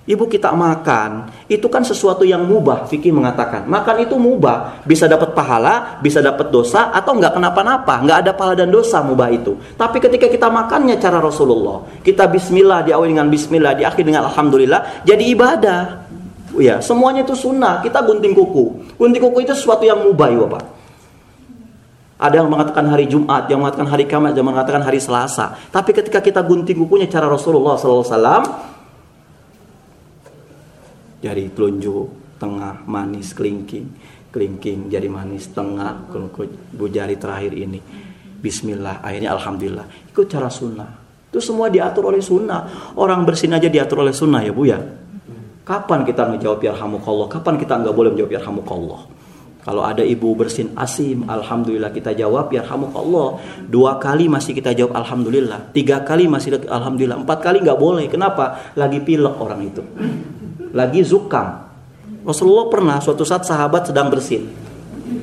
Ibu 0.04 0.28
kita 0.28 0.52
makan, 0.52 1.32
itu 1.48 1.64
kan 1.72 1.80
sesuatu 1.80 2.28
yang 2.28 2.44
mubah. 2.44 2.84
Fikih 2.92 3.08
mengatakan, 3.08 3.64
makan 3.64 4.04
itu 4.04 4.20
mubah. 4.20 4.84
Bisa 4.84 5.08
dapat 5.08 5.32
pahala, 5.32 5.96
bisa 6.04 6.20
dapat 6.20 6.52
dosa, 6.52 6.92
atau 6.92 7.16
nggak 7.16 7.40
kenapa-napa. 7.40 8.04
Nggak 8.04 8.18
ada 8.20 8.32
pahala 8.36 8.52
dan 8.52 8.68
dosa 8.68 9.00
mubah 9.00 9.32
itu. 9.32 9.56
Tapi 9.80 10.04
ketika 10.04 10.28
kita 10.28 10.52
makannya 10.52 11.00
cara 11.00 11.24
Rasulullah, 11.24 11.88
kita 12.04 12.28
bismillah, 12.28 12.84
diawali 12.84 13.16
dengan 13.16 13.32
bismillah, 13.32 13.72
diakhiri 13.80 14.04
dengan 14.04 14.28
alhamdulillah, 14.28 15.08
jadi 15.08 15.24
ibadah. 15.24 16.03
Ya, 16.58 16.78
semuanya 16.78 17.26
itu 17.26 17.34
sunnah. 17.34 17.82
Kita 17.82 18.02
gunting 18.02 18.34
kuku. 18.34 18.94
Gunting 18.98 19.22
kuku 19.22 19.38
itu 19.42 19.52
sesuatu 19.54 19.82
yang 19.82 20.02
mubah, 20.02 20.30
Bapak. 20.46 20.64
Ada 22.14 22.40
yang 22.40 22.48
mengatakan 22.48 22.86
hari 22.86 23.10
Jumat, 23.10 23.50
yang 23.50 23.58
mengatakan 23.58 23.90
hari 23.90 24.06
Kamis, 24.06 24.38
yang 24.38 24.46
mengatakan 24.46 24.80
hari 24.86 25.02
Selasa. 25.02 25.58
Tapi 25.74 25.90
ketika 25.90 26.22
kita 26.22 26.40
gunting 26.46 26.78
kukunya 26.78 27.10
cara 27.10 27.26
Rasulullah 27.26 27.74
SAW, 27.74 28.06
jari 31.20 31.50
telunjuk, 31.50 32.38
tengah, 32.38 32.86
manis, 32.86 33.34
kelingking, 33.34 33.90
kelingking, 34.30 34.88
jari 34.94 35.10
manis, 35.10 35.50
tengah, 35.50 36.06
bu 36.70 36.86
jari 36.86 37.18
terakhir 37.18 37.50
ini. 37.50 37.82
Bismillah, 38.40 39.02
akhirnya 39.02 39.34
Alhamdulillah. 39.34 40.12
Ikut 40.14 40.30
cara 40.30 40.48
sunnah. 40.48 41.04
Itu 41.34 41.42
semua 41.42 41.66
diatur 41.66 42.14
oleh 42.14 42.22
sunnah. 42.22 42.94
Orang 42.94 43.26
bersin 43.26 43.50
aja 43.50 43.66
diatur 43.66 44.06
oleh 44.06 44.14
sunnah 44.14 44.38
ya 44.38 44.54
Bu 44.54 44.70
ya. 44.70 44.78
Kapan 45.64 46.04
kita 46.04 46.28
ngejawab 46.28 46.60
yarhamukallah? 46.60 47.26
Kapan 47.32 47.56
kita 47.56 47.80
nggak 47.80 47.96
boleh 47.96 48.12
menjawab 48.12 48.36
yarhamukallah? 48.36 49.00
Kalau 49.64 49.80
ada 49.80 50.04
ibu 50.04 50.36
bersin 50.36 50.76
asim, 50.76 51.24
alhamdulillah 51.24 51.88
kita 51.88 52.12
jawab 52.12 52.52
yarhamukallah. 52.52 53.40
Dua 53.64 53.96
kali 53.96 54.28
masih 54.28 54.52
kita 54.52 54.76
jawab 54.76 54.92
alhamdulillah. 54.92 55.72
Tiga 55.72 56.04
kali 56.04 56.28
masih 56.28 56.60
alhamdulillah. 56.68 57.16
Empat 57.16 57.40
kali 57.40 57.64
nggak 57.64 57.80
boleh. 57.80 58.04
Kenapa? 58.12 58.76
Lagi 58.76 59.00
pilek 59.00 59.40
orang 59.40 59.60
itu. 59.64 59.80
Lagi 60.76 61.00
zukam. 61.00 61.64
Rasulullah 62.28 62.68
pernah 62.68 63.00
suatu 63.00 63.24
saat 63.24 63.48
sahabat 63.48 63.88
sedang 63.88 64.12
bersin. 64.12 64.44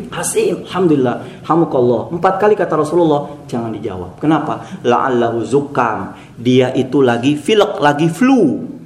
Asim, 0.10 0.66
alhamdulillah, 0.66 1.46
hamukallah. 1.46 2.10
Empat 2.18 2.42
kali 2.42 2.58
kata 2.58 2.82
Rasulullah, 2.82 3.46
jangan 3.46 3.78
dijawab. 3.78 4.18
Kenapa? 4.18 4.82
La'allahu 4.82 5.46
zukam. 5.46 6.18
Dia 6.34 6.74
itu 6.74 7.06
lagi 7.06 7.38
pilek, 7.38 7.78
lagi 7.78 8.10
flu 8.10 8.81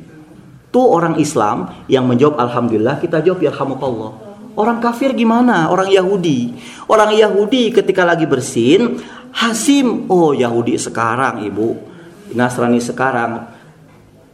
Tuh 0.75 0.91
orang 0.91 1.15
Islam 1.23 1.87
yang 1.87 2.03
menjawab 2.03 2.35
Alhamdulillah, 2.35 2.99
kita 2.99 3.23
jawab 3.23 3.39
ya 3.39 3.55
Allah. 3.55 4.11
Orang 4.59 4.83
kafir 4.83 5.15
gimana? 5.15 5.71
Orang 5.71 5.87
Yahudi. 5.87 6.51
Orang 6.91 7.15
Yahudi 7.15 7.71
ketika 7.71 8.03
lagi 8.03 8.27
bersin, 8.27 8.99
Hasim, 9.31 10.11
oh 10.11 10.35
Yahudi 10.35 10.75
sekarang 10.75 11.47
ibu, 11.47 11.79
Nasrani 12.35 12.83
sekarang, 12.83 13.47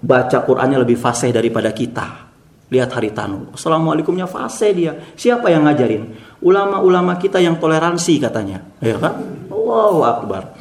baca 0.01 0.37
Qurannya 0.41 0.81
lebih 0.81 0.97
fasih 0.97 1.29
daripada 1.29 1.69
kita. 1.69 2.33
Lihat 2.73 2.89
hari 2.89 3.13
tanu. 3.13 3.53
Assalamualaikumnya 3.53 4.25
fasih 4.25 4.71
dia. 4.73 4.97
Siapa 5.13 5.45
yang 5.53 5.69
ngajarin? 5.69 6.09
Ulama-ulama 6.41 7.21
kita 7.21 7.37
yang 7.37 7.61
toleransi 7.61 8.17
katanya. 8.17 8.65
Ya 8.81 8.97
kan? 8.97 9.45
Allahu 9.45 10.01
Akbar. 10.01 10.57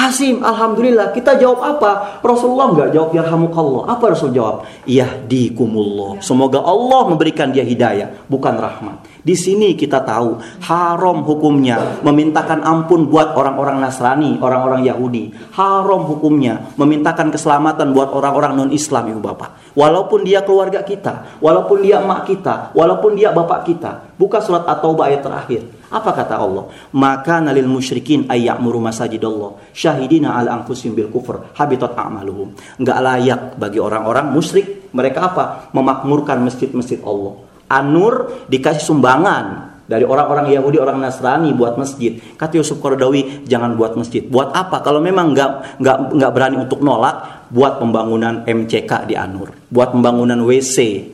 Hasim, 0.00 0.40
alhamdulillah. 0.40 1.12
Kita 1.12 1.36
jawab 1.36 1.60
apa? 1.60 2.24
Rasulullah 2.24 2.72
nggak 2.72 2.88
jawab 2.96 3.10
ya 3.12 3.20
yarhamukallah. 3.20 3.84
Apa 3.84 4.16
Rasul 4.16 4.32
jawab? 4.32 4.64
Yahdikumullah. 4.88 6.24
Semoga 6.24 6.64
Allah 6.64 7.12
memberikan 7.12 7.52
dia 7.52 7.60
hidayah, 7.60 8.08
bukan 8.24 8.56
rahmat. 8.56 8.96
Di 9.20 9.36
sini 9.36 9.76
kita 9.76 10.00
tahu 10.00 10.40
haram 10.64 11.22
hukumnya 11.24 12.00
memintakan 12.00 12.64
ampun 12.64 13.08
buat 13.08 13.36
orang-orang 13.36 13.80
Nasrani, 13.80 14.40
orang-orang 14.40 14.84
Yahudi. 14.84 15.32
Haram 15.54 16.08
hukumnya 16.08 16.72
memintakan 16.80 17.28
keselamatan 17.28 17.92
buat 17.92 18.10
orang-orang 18.16 18.56
non-Islam, 18.56 19.12
Ibu 19.16 19.20
Bapak. 19.20 19.50
Walaupun 19.76 20.24
dia 20.24 20.42
keluarga 20.42 20.82
kita, 20.82 21.38
walaupun 21.38 21.84
dia 21.84 22.02
emak 22.02 22.26
kita, 22.26 22.72
walaupun 22.72 23.14
dia 23.14 23.30
bapak 23.30 23.60
kita. 23.68 23.90
Buka 24.18 24.42
surat 24.44 24.68
At-Taubah 24.68 25.08
ayat 25.08 25.24
terakhir. 25.24 25.62
Apa 25.90 26.14
kata 26.14 26.38
Allah? 26.38 26.70
Maka 26.94 27.42
nalil 27.42 27.66
musyrikin 27.66 28.30
ayyamuru 28.30 28.78
masajidallah 28.78 29.74
syahidina 29.74 30.38
ala 30.38 30.62
anfusihim 30.62 30.94
bil 30.94 31.10
kufur 31.10 31.50
habitat 31.58 31.98
a'maluhum. 31.98 32.54
Enggak 32.78 32.98
layak 33.02 33.40
bagi 33.58 33.82
orang-orang 33.82 34.30
musyrik 34.30 34.90
mereka 34.94 35.34
apa? 35.34 35.44
Memakmurkan 35.74 36.46
masjid-masjid 36.46 37.02
Allah. 37.02 37.49
Anur 37.70 38.46
dikasih 38.50 38.82
sumbangan 38.82 39.70
dari 39.90 40.06
orang-orang 40.06 40.50
Yahudi, 40.54 40.78
orang 40.78 41.02
Nasrani 41.02 41.54
buat 41.54 41.78
masjid. 41.78 42.18
Kata 42.38 42.58
Yusuf 42.58 42.82
Qaradawi, 42.82 43.46
jangan 43.46 43.78
buat 43.78 43.94
masjid. 43.94 44.22
Buat 44.22 44.54
apa? 44.54 44.82
Kalau 44.82 44.98
memang 44.98 45.34
nggak 45.34 45.82
nggak 45.82 45.96
nggak 46.14 46.30
berani 46.34 46.56
untuk 46.62 46.82
nolak, 46.82 47.46
buat 47.50 47.82
pembangunan 47.82 48.46
MCK 48.46 49.10
di 49.10 49.18
Anur, 49.18 49.50
buat 49.70 49.90
pembangunan 49.90 50.38
WC, 50.46 51.06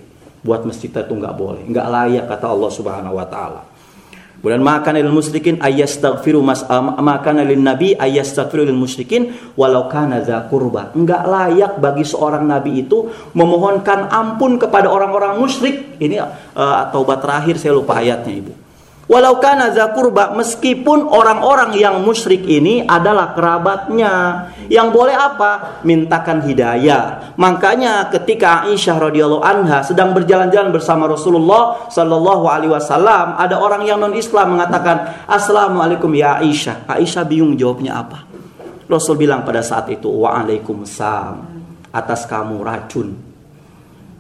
buat 0.44 0.64
masjid 0.68 0.92
itu 0.92 1.12
nggak 1.12 1.34
boleh, 1.34 1.64
nggak 1.64 1.86
layak 1.88 2.24
kata 2.28 2.46
Allah 2.52 2.70
Subhanahu 2.70 3.16
Wa 3.16 3.26
Taala. 3.26 3.62
Kemudian 4.46 4.62
makan 4.62 4.94
lil 5.02 5.10
musyrikin 5.10 5.58
ayastaghfiru 5.58 6.38
mas 6.38 6.62
makan 7.02 7.42
lil 7.42 7.58
nabi 7.58 7.98
ayastaghfiru 7.98 8.62
lil 8.62 8.78
musyrikin 8.78 9.34
walau 9.58 9.90
kana 9.90 10.22
za 10.22 10.46
kurba. 10.46 10.94
Enggak 10.94 11.26
layak 11.26 11.82
bagi 11.82 12.06
seorang 12.06 12.46
nabi 12.46 12.86
itu 12.86 13.10
memohonkan 13.34 14.06
ampun 14.06 14.54
kepada 14.54 14.86
orang-orang 14.86 15.42
musyrik. 15.42 15.98
Ini 15.98 16.22
uh, 16.22 16.94
taubat 16.94 17.26
terakhir 17.26 17.58
saya 17.58 17.74
lupa 17.74 17.98
ayatnya 17.98 18.38
Ibu. 18.38 18.65
Walau 19.06 19.38
kana 19.38 19.70
zakurba 19.70 20.34
meskipun 20.34 21.06
orang-orang 21.06 21.78
yang 21.78 22.02
musyrik 22.02 22.42
ini 22.42 22.82
adalah 22.82 23.38
kerabatnya. 23.38 24.50
Yang 24.66 24.88
boleh 24.90 25.14
apa? 25.14 25.78
Mintakan 25.86 26.42
hidayah. 26.42 27.34
Makanya 27.38 28.10
ketika 28.10 28.66
Aisyah 28.66 28.98
radhiyallahu 28.98 29.46
anha 29.46 29.86
sedang 29.86 30.10
berjalan-jalan 30.10 30.74
bersama 30.74 31.06
Rasulullah 31.06 31.86
sallallahu 31.86 32.50
alaihi 32.50 32.74
wasallam, 32.74 33.38
ada 33.38 33.62
orang 33.62 33.86
yang 33.86 34.02
non-Islam 34.02 34.58
mengatakan, 34.58 35.22
"Assalamualaikum 35.30 36.10
ya 36.10 36.42
Aisyah." 36.42 36.90
Aisyah 36.90 37.22
bingung 37.30 37.54
jawabnya 37.54 38.02
apa. 38.02 38.26
Rasul 38.90 39.22
bilang 39.22 39.46
pada 39.46 39.62
saat 39.62 39.86
itu, 39.86 40.10
"Waalaikumsalam." 40.10 41.54
Atas 41.94 42.26
kamu 42.26 42.58
racun. 42.58 43.14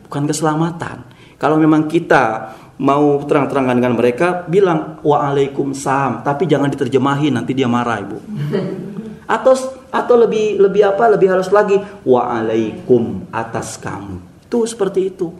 Bukan 0.06 0.22
keselamatan. 0.30 1.02
Kalau 1.36 1.60
memang 1.60 1.84
kita 1.90 2.54
mau 2.76 3.20
terang-terangan 3.24 3.76
dengan 3.76 3.94
mereka 3.96 4.44
bilang 4.48 5.00
waalaikumsalam. 5.00 6.24
Tapi 6.24 6.44
jangan 6.44 6.68
diterjemahin 6.72 7.36
nanti 7.36 7.52
dia 7.56 7.68
marah 7.68 8.00
ibu. 8.00 8.18
Atau 9.26 9.58
atau 9.90 10.14
lebih 10.14 10.62
lebih 10.62 10.86
apa 10.86 11.10
lebih 11.10 11.34
harus 11.34 11.50
lagi 11.50 11.82
waalaikum 12.06 13.26
atas 13.34 13.74
kamu. 13.74 14.22
Itu 14.46 14.62
seperti 14.62 15.10
itu. 15.10 15.34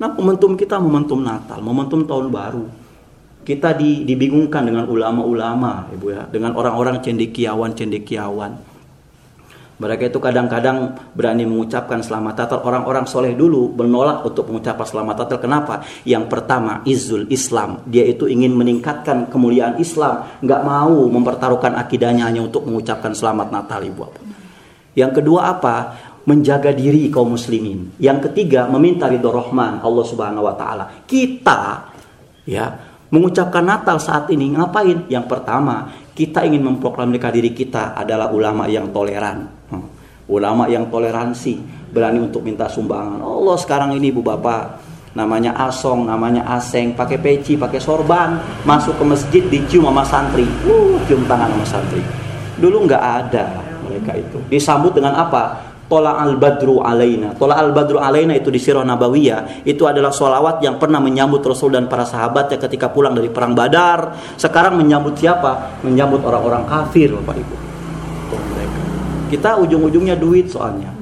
Nah 0.00 0.08
momentum 0.16 0.56
kita 0.56 0.80
momentum 0.80 1.20
Natal 1.20 1.60
momentum 1.60 2.08
tahun 2.08 2.32
baru. 2.32 2.64
Kita 3.46 3.76
di, 3.78 4.02
dibingungkan 4.02 4.64
dengan 4.66 4.88
ulama-ulama 4.88 5.92
ibu 5.92 6.16
ya. 6.16 6.24
Dengan 6.26 6.56
orang-orang 6.56 7.04
cendekiawan 7.04 7.76
cendekiawan 7.76 8.56
mereka 9.76 10.08
itu 10.08 10.16
kadang-kadang 10.16 10.96
berani 11.12 11.44
mengucapkan 11.44 12.00
selamat 12.00 12.32
Natal. 12.32 12.64
Orang-orang 12.64 13.04
soleh 13.04 13.36
dulu 13.36 13.76
menolak 13.76 14.24
untuk 14.24 14.48
mengucapkan 14.48 14.88
selamat 14.88 15.14
Natal. 15.20 15.36
Kenapa? 15.36 15.74
Yang 16.08 16.32
pertama, 16.32 16.80
izul 16.88 17.28
Islam. 17.28 17.84
Dia 17.84 18.08
itu 18.08 18.24
ingin 18.24 18.56
meningkatkan 18.56 19.28
kemuliaan 19.28 19.76
Islam. 19.76 20.40
Nggak 20.40 20.62
mau 20.64 20.96
mempertaruhkan 21.12 21.76
akidahnya 21.76 22.24
hanya 22.24 22.48
untuk 22.48 22.64
mengucapkan 22.64 23.12
selamat 23.12 23.52
Natal, 23.52 23.84
Ibu. 23.84 24.04
Yang 24.96 25.12
kedua 25.20 25.52
apa? 25.52 25.76
Menjaga 26.24 26.72
diri 26.72 27.12
kaum 27.12 27.36
muslimin. 27.36 28.00
Yang 28.00 28.32
ketiga, 28.32 28.64
meminta 28.72 29.12
ridho 29.12 29.28
rahman 29.28 29.84
Allah 29.84 30.04
Subhanahu 30.08 30.48
wa 30.48 30.56
taala. 30.56 31.04
Kita 31.04 31.92
ya, 32.48 32.64
mengucapkan 33.12 33.60
Natal 33.60 34.00
saat 34.00 34.32
ini 34.32 34.56
ngapain? 34.56 35.04
Yang 35.12 35.26
pertama, 35.28 35.92
kita 36.16 36.48
ingin 36.48 36.64
memproklamasikan 36.64 37.28
diri 37.28 37.52
kita 37.52 37.92
adalah 37.92 38.32
ulama 38.32 38.64
yang 38.72 38.88
toleran 38.88 39.55
ulama 40.26 40.66
yang 40.66 40.90
toleransi 40.90 41.62
berani 41.90 42.22
untuk 42.22 42.42
minta 42.42 42.66
sumbangan 42.66 43.22
Allah 43.22 43.56
sekarang 43.58 43.94
ini 43.94 44.10
ibu 44.10 44.20
bapak 44.20 44.84
namanya 45.16 45.56
asong 45.70 46.04
namanya 46.04 46.44
aseng 46.60 46.92
pakai 46.92 47.16
peci 47.16 47.56
pakai 47.56 47.80
sorban 47.80 48.36
masuk 48.68 49.00
ke 49.00 49.04
masjid 49.06 49.42
dicium 49.48 49.88
sama 49.88 50.04
santri 50.04 50.44
uh 50.44 50.98
cium 51.08 51.24
tangan 51.24 51.48
sama 51.56 51.66
santri 51.66 52.02
dulu 52.60 52.84
nggak 52.84 53.02
ada 53.02 53.44
mereka 53.86 54.12
itu 54.18 54.38
disambut 54.52 54.92
dengan 54.92 55.16
apa 55.16 55.74
Tola 55.86 56.18
al 56.18 56.34
badru 56.34 56.82
alaina. 56.82 57.30
Tola 57.38 57.62
al 57.62 57.70
badru 57.70 58.02
alaina 58.02 58.34
itu 58.34 58.50
di 58.50 58.58
sirah 58.58 58.82
nabawiyah. 58.82 59.62
Itu 59.62 59.86
adalah 59.86 60.10
solawat 60.10 60.58
yang 60.58 60.82
pernah 60.82 60.98
menyambut 60.98 61.46
Rasul 61.46 61.78
dan 61.78 61.86
para 61.86 62.02
sahabatnya 62.02 62.58
ketika 62.58 62.90
pulang 62.90 63.14
dari 63.14 63.30
perang 63.30 63.54
Badar. 63.54 64.34
Sekarang 64.34 64.74
menyambut 64.74 65.14
siapa? 65.14 65.78
Menyambut 65.86 66.26
orang-orang 66.26 66.66
kafir, 66.66 67.14
Bapak 67.14 67.38
Ibu. 67.38 67.65
Kita 69.26 69.58
ujung-ujungnya 69.60 70.14
duit 70.18 70.50
soalnya. 70.50 70.94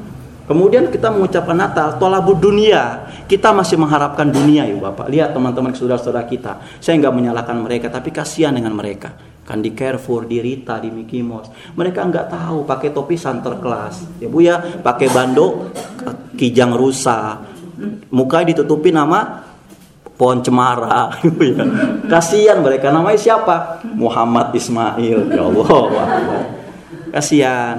Kemudian 0.45 0.93
kita 0.93 1.09
mengucapkan 1.09 1.57
Natal, 1.57 1.97
tolabud 1.97 2.37
dunia. 2.37 3.09
Kita 3.25 3.57
masih 3.57 3.81
mengharapkan 3.81 4.29
dunia 4.29 4.69
ya 4.69 4.77
Bapak. 4.77 5.09
Lihat 5.09 5.33
teman-teman 5.33 5.73
saudara-saudara 5.73 6.29
kita. 6.29 6.61
Saya 6.85 7.01
nggak 7.01 7.15
menyalahkan 7.17 7.57
mereka, 7.57 7.89
tapi 7.89 8.13
kasihan 8.13 8.53
dengan 8.53 8.77
mereka. 8.77 9.17
Kan 9.45 9.65
di 9.65 9.73
Carrefour, 9.73 10.29
di 10.29 10.45
Rita, 10.45 10.77
di 10.81 10.93
Mickey 10.93 11.25
Mouse. 11.25 11.49
Mereka 11.73 12.01
nggak 12.05 12.27
tahu 12.29 12.69
pakai 12.69 12.93
topi 12.93 13.17
santer 13.17 13.57
kelas. 13.57 14.21
Ya 14.21 14.29
Bu 14.29 14.45
ya, 14.45 14.61
pakai 14.61 15.09
bando 15.09 15.73
kijang 16.37 16.77
rusa. 16.77 17.41
Muka 18.13 18.45
ditutupi 18.45 18.93
nama 18.93 19.45
pohon 20.15 20.39
cemara 20.47 21.11
ya. 21.59 21.65
kasihan 22.07 22.63
mereka 22.63 22.95
namanya 22.95 23.19
siapa 23.19 23.83
Muhammad 23.99 24.55
Ismail 24.55 25.27
ya 25.27 25.43
Allah 25.43 25.67
kasihan 27.11 27.79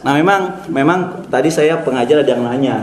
Nah 0.00 0.12
memang 0.16 0.64
memang 0.72 1.28
tadi 1.28 1.52
saya 1.52 1.80
pengajar 1.84 2.24
ada 2.24 2.32
yang 2.32 2.44
nanya, 2.44 2.76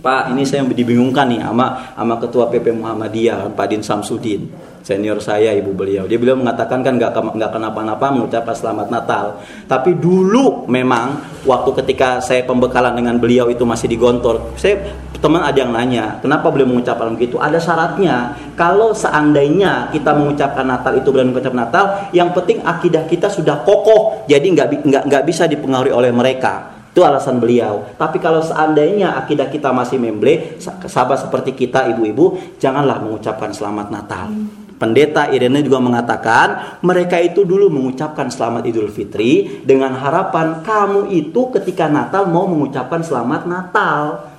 Pak 0.00 0.32
ini 0.32 0.44
saya 0.48 0.64
dibingungkan 0.64 1.28
nih 1.28 1.40
sama 1.44 1.92
sama 1.96 2.14
ketua 2.16 2.48
PP 2.48 2.72
Muhammadiyah 2.76 3.52
Pak 3.52 3.66
Din 3.68 3.84
Samsudin 3.84 4.48
senior 4.80 5.20
saya 5.20 5.52
ibu 5.52 5.76
beliau. 5.76 6.08
Dia 6.08 6.16
beliau 6.16 6.40
mengatakan 6.40 6.80
kan 6.80 6.96
nggak 6.96 7.12
nggak 7.12 7.52
kenapa-napa 7.52 8.08
mengucapkan 8.16 8.56
selamat 8.56 8.88
Natal. 8.88 9.36
Tapi 9.68 9.96
dulu 10.00 10.64
memang 10.72 11.20
waktu 11.44 11.70
ketika 11.84 12.20
saya 12.20 12.44
pembekalan 12.48 12.96
dengan 12.96 13.20
beliau 13.20 13.48
itu 13.52 13.64
masih 13.64 13.88
di 13.88 13.96
Gontor 13.96 14.56
saya 14.56 14.80
teman 15.20 15.44
ada 15.44 15.56
yang 15.56 15.72
nanya 15.72 16.16
kenapa 16.24 16.48
beliau 16.48 16.72
mengucapkan 16.72 17.12
begitu 17.12 17.36
ada 17.36 17.60
syaratnya 17.60 18.32
kalau 18.60 18.92
seandainya 18.92 19.88
kita 19.88 20.12
mengucapkan 20.12 20.68
Natal 20.68 20.92
itu 21.00 21.08
berani 21.08 21.32
mengucap 21.32 21.56
Natal 21.56 22.12
yang 22.12 22.36
penting 22.36 22.60
akidah 22.60 23.08
kita 23.08 23.32
sudah 23.32 23.64
kokoh 23.64 24.28
jadi 24.28 24.44
nggak 24.44 24.84
nggak 24.84 25.02
nggak 25.08 25.24
bisa 25.24 25.48
dipengaruhi 25.48 25.96
oleh 25.96 26.12
mereka 26.12 26.76
itu 26.90 27.06
alasan 27.06 27.38
beliau. 27.38 27.86
Tapi 27.94 28.18
kalau 28.18 28.42
seandainya 28.42 29.14
akidah 29.14 29.46
kita 29.46 29.70
masih 29.70 30.02
memble, 30.02 30.58
sahabat 30.58 31.22
seperti 31.22 31.54
kita 31.54 31.86
ibu-ibu, 31.94 32.58
janganlah 32.58 32.98
mengucapkan 32.98 33.54
selamat 33.54 33.94
Natal. 33.94 34.26
Pendeta 34.74 35.30
Irene 35.30 35.62
juga 35.62 35.78
mengatakan 35.78 36.80
mereka 36.82 37.20
itu 37.22 37.46
dulu 37.46 37.70
mengucapkan 37.70 38.26
selamat 38.32 38.64
Idul 38.64 38.90
Fitri 38.90 39.62
dengan 39.62 39.92
harapan 39.92 40.64
kamu 40.66 41.12
itu 41.14 41.52
ketika 41.52 41.86
Natal 41.86 42.26
mau 42.26 42.50
mengucapkan 42.50 43.04
selamat 43.04 43.44
Natal. 43.46 44.29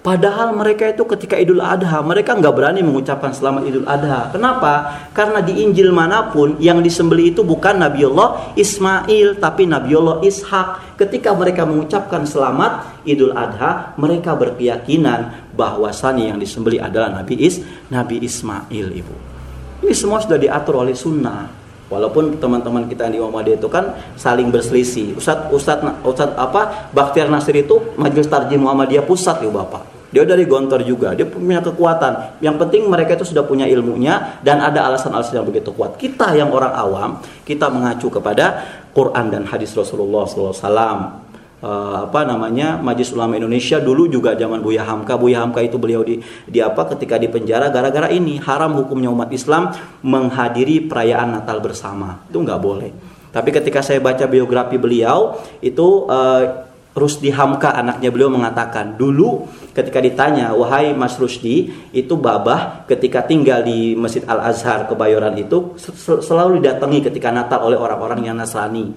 Padahal 0.00 0.56
mereka 0.56 0.88
itu 0.88 1.04
ketika 1.04 1.36
Idul 1.36 1.60
Adha 1.60 2.00
mereka 2.00 2.32
nggak 2.32 2.56
berani 2.56 2.80
mengucapkan 2.80 3.36
selamat 3.36 3.68
Idul 3.68 3.84
Adha. 3.84 4.32
Kenapa? 4.32 4.96
Karena 5.12 5.44
di 5.44 5.60
Injil 5.60 5.92
mana 5.92 6.32
pun 6.32 6.56
yang 6.56 6.80
disembeli 6.80 7.36
itu 7.36 7.44
bukan 7.44 7.76
Nabi 7.76 8.08
Allah 8.08 8.48
Ismail 8.56 9.36
tapi 9.36 9.68
Nabi 9.68 9.92
Allah 9.92 10.24
Ishak. 10.24 10.96
Ketika 10.96 11.36
mereka 11.36 11.68
mengucapkan 11.68 12.24
selamat 12.24 13.04
Idul 13.04 13.36
Adha, 13.36 13.92
mereka 14.00 14.32
berkeyakinan 14.40 15.52
bahwasannya 15.52 16.32
yang 16.32 16.40
disembeli 16.40 16.80
adalah 16.80 17.12
Nabi 17.12 17.36
Is 17.36 17.60
Nabi 17.92 18.24
Ismail, 18.24 18.96
Ibu. 19.04 19.14
Ini 19.84 19.92
semua 19.92 20.24
sudah 20.24 20.40
diatur 20.40 20.80
oleh 20.80 20.96
sunnah. 20.96 21.59
Walaupun 21.90 22.38
teman-teman 22.38 22.86
kita 22.86 23.10
di 23.10 23.18
Muhammadiyah 23.18 23.58
itu 23.58 23.66
kan 23.66 23.98
saling 24.14 24.54
berselisih. 24.54 25.18
Ustadz 25.18 25.50
Ustadz 25.50 26.06
Ustadz 26.06 26.38
apa 26.38 26.90
Baktiar 26.94 27.26
Nasir 27.26 27.58
itu 27.58 27.98
Majelis 27.98 28.30
Tarjih 28.30 28.56
Muhammadiyah 28.56 29.02
pusat 29.02 29.42
ya 29.42 29.50
Bapak. 29.50 29.98
Dia 30.10 30.26
dari 30.26 30.42
Gontor 30.42 30.82
juga, 30.82 31.14
dia 31.14 31.22
punya 31.22 31.62
kekuatan. 31.62 32.42
Yang 32.42 32.56
penting 32.66 32.90
mereka 32.90 33.14
itu 33.14 33.30
sudah 33.30 33.46
punya 33.46 33.66
ilmunya 33.70 34.42
dan 34.42 34.58
ada 34.58 34.90
alasan-alasan 34.90 35.38
yang 35.38 35.46
begitu 35.46 35.70
kuat. 35.70 35.94
Kita 35.94 36.34
yang 36.34 36.50
orang 36.50 36.74
awam, 36.74 37.10
kita 37.46 37.70
mengacu 37.70 38.10
kepada 38.10 38.58
Quran 38.90 39.30
dan 39.30 39.46
hadis 39.46 39.70
Rasulullah 39.70 40.26
SAW 40.26 41.29
uh, 41.64 42.08
apa 42.08 42.26
namanya 42.26 42.80
Majelis 42.80 43.12
Ulama 43.12 43.36
Indonesia 43.36 43.78
dulu 43.80 44.08
juga 44.08 44.36
zaman 44.36 44.60
Buya 44.60 44.84
Hamka. 44.84 45.16
Buya 45.16 45.44
Hamka 45.44 45.60
itu 45.64 45.76
beliau 45.76 46.04
di 46.04 46.20
di 46.48 46.58
apa 46.60 46.88
ketika 46.96 47.16
di 47.16 47.28
penjara 47.28 47.68
gara-gara 47.68 48.08
ini 48.12 48.40
haram 48.40 48.76
hukumnya 48.76 49.12
umat 49.12 49.30
Islam 49.32 49.72
menghadiri 50.04 50.88
perayaan 50.88 51.40
Natal 51.40 51.60
bersama. 51.62 52.24
Itu 52.28 52.42
nggak 52.42 52.60
boleh. 52.60 52.90
Tapi 53.30 53.54
ketika 53.54 53.78
saya 53.78 54.02
baca 54.02 54.26
biografi 54.26 54.74
beliau 54.74 55.38
itu 55.62 56.10
uh, 56.10 56.66
Rusdi 56.90 57.30
Hamka 57.30 57.70
anaknya 57.70 58.10
beliau 58.10 58.34
mengatakan 58.34 58.98
dulu 58.98 59.46
ketika 59.70 60.02
ditanya 60.02 60.50
wahai 60.58 60.90
Mas 60.90 61.14
Rusdi 61.14 61.70
itu 61.94 62.18
babah 62.18 62.82
ketika 62.90 63.22
tinggal 63.22 63.62
di 63.62 63.94
Masjid 63.94 64.26
Al 64.26 64.42
Azhar 64.50 64.90
Kebayoran 64.90 65.38
itu 65.38 65.78
selalu 66.02 66.58
didatangi 66.58 67.06
ketika 67.06 67.30
Natal 67.30 67.62
oleh 67.62 67.78
orang-orang 67.78 68.26
yang 68.26 68.34
Nasrani 68.34 68.90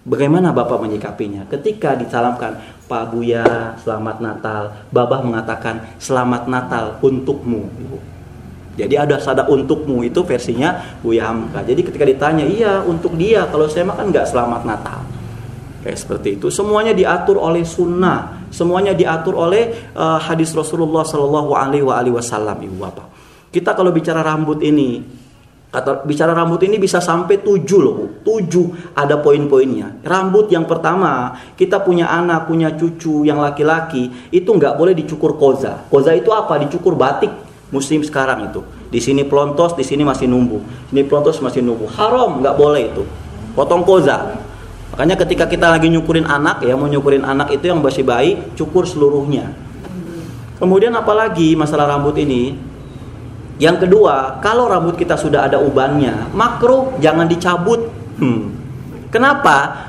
Bagaimana 0.00 0.48
Bapak 0.56 0.80
menyikapinya? 0.80 1.44
Ketika 1.44 1.92
disalamkan, 1.92 2.56
Pak 2.88 3.12
Buya, 3.12 3.76
selamat 3.84 4.16
Natal. 4.24 4.62
Bapak 4.88 5.20
mengatakan, 5.20 6.00
selamat 6.00 6.48
Natal 6.48 6.96
untukmu. 7.04 7.68
Jadi 8.80 8.96
ada 8.96 9.20
sada 9.20 9.44
untukmu 9.44 10.00
itu 10.00 10.24
versinya 10.24 10.96
Buya 11.04 11.28
Hamka. 11.28 11.60
Jadi 11.68 11.84
ketika 11.84 12.08
ditanya, 12.08 12.48
iya 12.48 12.80
untuk 12.80 13.12
dia. 13.12 13.44
Kalau 13.52 13.68
saya 13.68 13.84
makan 13.84 14.08
nggak 14.08 14.24
selamat 14.24 14.62
Natal. 14.64 15.04
Kayak 15.84 15.98
seperti 16.00 16.40
itu. 16.40 16.48
Semuanya 16.48 16.96
diatur 16.96 17.36
oleh 17.36 17.60
sunnah. 17.60 18.48
Semuanya 18.48 18.96
diatur 18.96 19.36
oleh 19.36 19.92
uh, 19.92 20.16
hadis 20.16 20.56
Rasulullah 20.56 21.04
Wasallam, 22.16 22.56
ibu 22.64 22.76
bapak. 22.80 23.06
Kita 23.52 23.76
kalau 23.76 23.92
bicara 23.92 24.24
rambut 24.24 24.64
ini, 24.64 25.19
Kata 25.70 26.02
bicara 26.02 26.34
rambut 26.34 26.58
ini 26.66 26.82
bisa 26.82 26.98
sampai 26.98 27.46
tujuh 27.46 27.78
loh, 27.78 28.18
tujuh 28.26 28.90
ada 28.98 29.22
poin-poinnya. 29.22 30.02
Rambut 30.02 30.50
yang 30.50 30.66
pertama, 30.66 31.38
kita 31.54 31.78
punya 31.86 32.10
anak, 32.10 32.50
punya 32.50 32.74
cucu 32.74 33.22
yang 33.22 33.38
laki-laki, 33.38 34.10
itu 34.34 34.50
nggak 34.50 34.74
boleh 34.74 34.98
dicukur 34.98 35.38
koza. 35.38 35.86
Koza 35.86 36.10
itu 36.10 36.34
apa? 36.34 36.58
Dicukur 36.58 36.98
batik 36.98 37.30
musim 37.70 38.02
sekarang 38.02 38.50
itu. 38.50 38.66
Di 38.90 38.98
sini 38.98 39.22
pelontos, 39.22 39.78
di 39.78 39.86
sini 39.86 40.02
masih 40.02 40.26
numbuh. 40.26 40.58
Ini 40.90 41.06
pelontos 41.06 41.38
masih 41.38 41.62
numbuh. 41.62 41.86
Haram, 41.94 42.42
nggak 42.42 42.54
boleh 42.58 42.90
itu. 42.90 43.06
Potong 43.54 43.86
koza. 43.86 44.42
Makanya 44.90 45.14
ketika 45.22 45.46
kita 45.46 45.70
lagi 45.70 45.86
nyukurin 45.86 46.26
anak 46.26 46.66
ya, 46.66 46.74
mau 46.74 46.90
nyukurin 46.90 47.22
anak 47.22 47.54
itu 47.54 47.70
yang 47.70 47.78
masih 47.78 48.02
bayi, 48.02 48.42
cukur 48.58 48.90
seluruhnya. 48.90 49.54
Kemudian 50.58 50.92
apalagi 50.98 51.54
masalah 51.54 51.86
rambut 51.94 52.18
ini? 52.18 52.69
Yang 53.60 53.86
kedua, 53.86 54.40
kalau 54.40 54.72
rambut 54.72 54.96
kita 54.96 55.20
sudah 55.20 55.44
ada 55.44 55.60
ubannya, 55.60 56.32
makruh 56.32 56.96
jangan 56.96 57.28
dicabut. 57.28 57.92
Hmm. 58.16 58.56
Kenapa? 59.12 59.86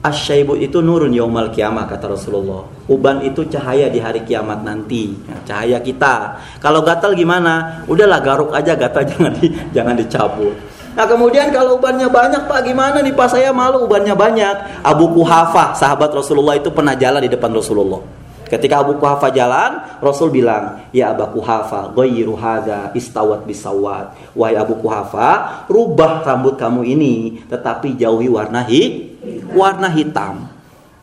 Asyaibu 0.00 0.56
itu 0.56 0.80
nurun 0.82 1.12
yaumal 1.14 1.54
kiamah 1.54 1.86
kata 1.86 2.10
Rasulullah. 2.16 2.66
Uban 2.90 3.22
itu 3.22 3.46
cahaya 3.46 3.86
di 3.92 4.02
hari 4.02 4.26
kiamat 4.26 4.66
nanti. 4.66 5.12
Ya, 5.28 5.36
cahaya 5.46 5.78
kita. 5.78 6.40
Kalau 6.58 6.82
gatal 6.82 7.14
gimana? 7.14 7.84
Udahlah 7.86 8.18
garuk 8.24 8.50
aja 8.50 8.74
gatal 8.74 9.06
jangan 9.12 9.32
di, 9.38 9.46
jangan 9.70 9.94
dicabut. 9.94 10.56
Nah 10.90 11.06
kemudian 11.06 11.54
kalau 11.54 11.78
ubannya 11.78 12.10
banyak 12.10 12.50
pak 12.50 12.60
gimana 12.66 12.98
nih 12.98 13.14
pak 13.14 13.28
saya 13.30 13.54
malu 13.54 13.86
ubannya 13.86 14.16
banyak. 14.16 14.82
Abu 14.82 15.14
Kuhafa 15.14 15.78
sahabat 15.78 16.10
Rasulullah 16.10 16.58
itu 16.58 16.72
pernah 16.74 16.98
jalan 16.98 17.22
di 17.22 17.30
depan 17.30 17.54
Rasulullah. 17.54 18.19
Ketika 18.50 18.82
Abu 18.82 18.98
Kuhafa 18.98 19.30
jalan, 19.30 20.02
Rasul 20.02 20.34
bilang, 20.34 20.82
"Ya 20.90 21.14
Abu 21.14 21.38
Kuhafa, 21.38 21.94
ghayyiru 21.94 22.34
hadza 22.34 22.90
istawat 22.98 23.46
bisawat." 23.46 24.34
Wahai 24.34 24.58
Abu 24.58 24.74
Kuhafa, 24.82 25.62
rubah 25.70 26.26
rambut 26.26 26.58
kamu 26.58 26.82
ini, 26.82 27.46
tetapi 27.46 27.94
jauhi 27.94 28.26
warna 28.26 28.66
hi, 28.66 29.14
warna 29.54 29.86
hitam. 29.86 30.50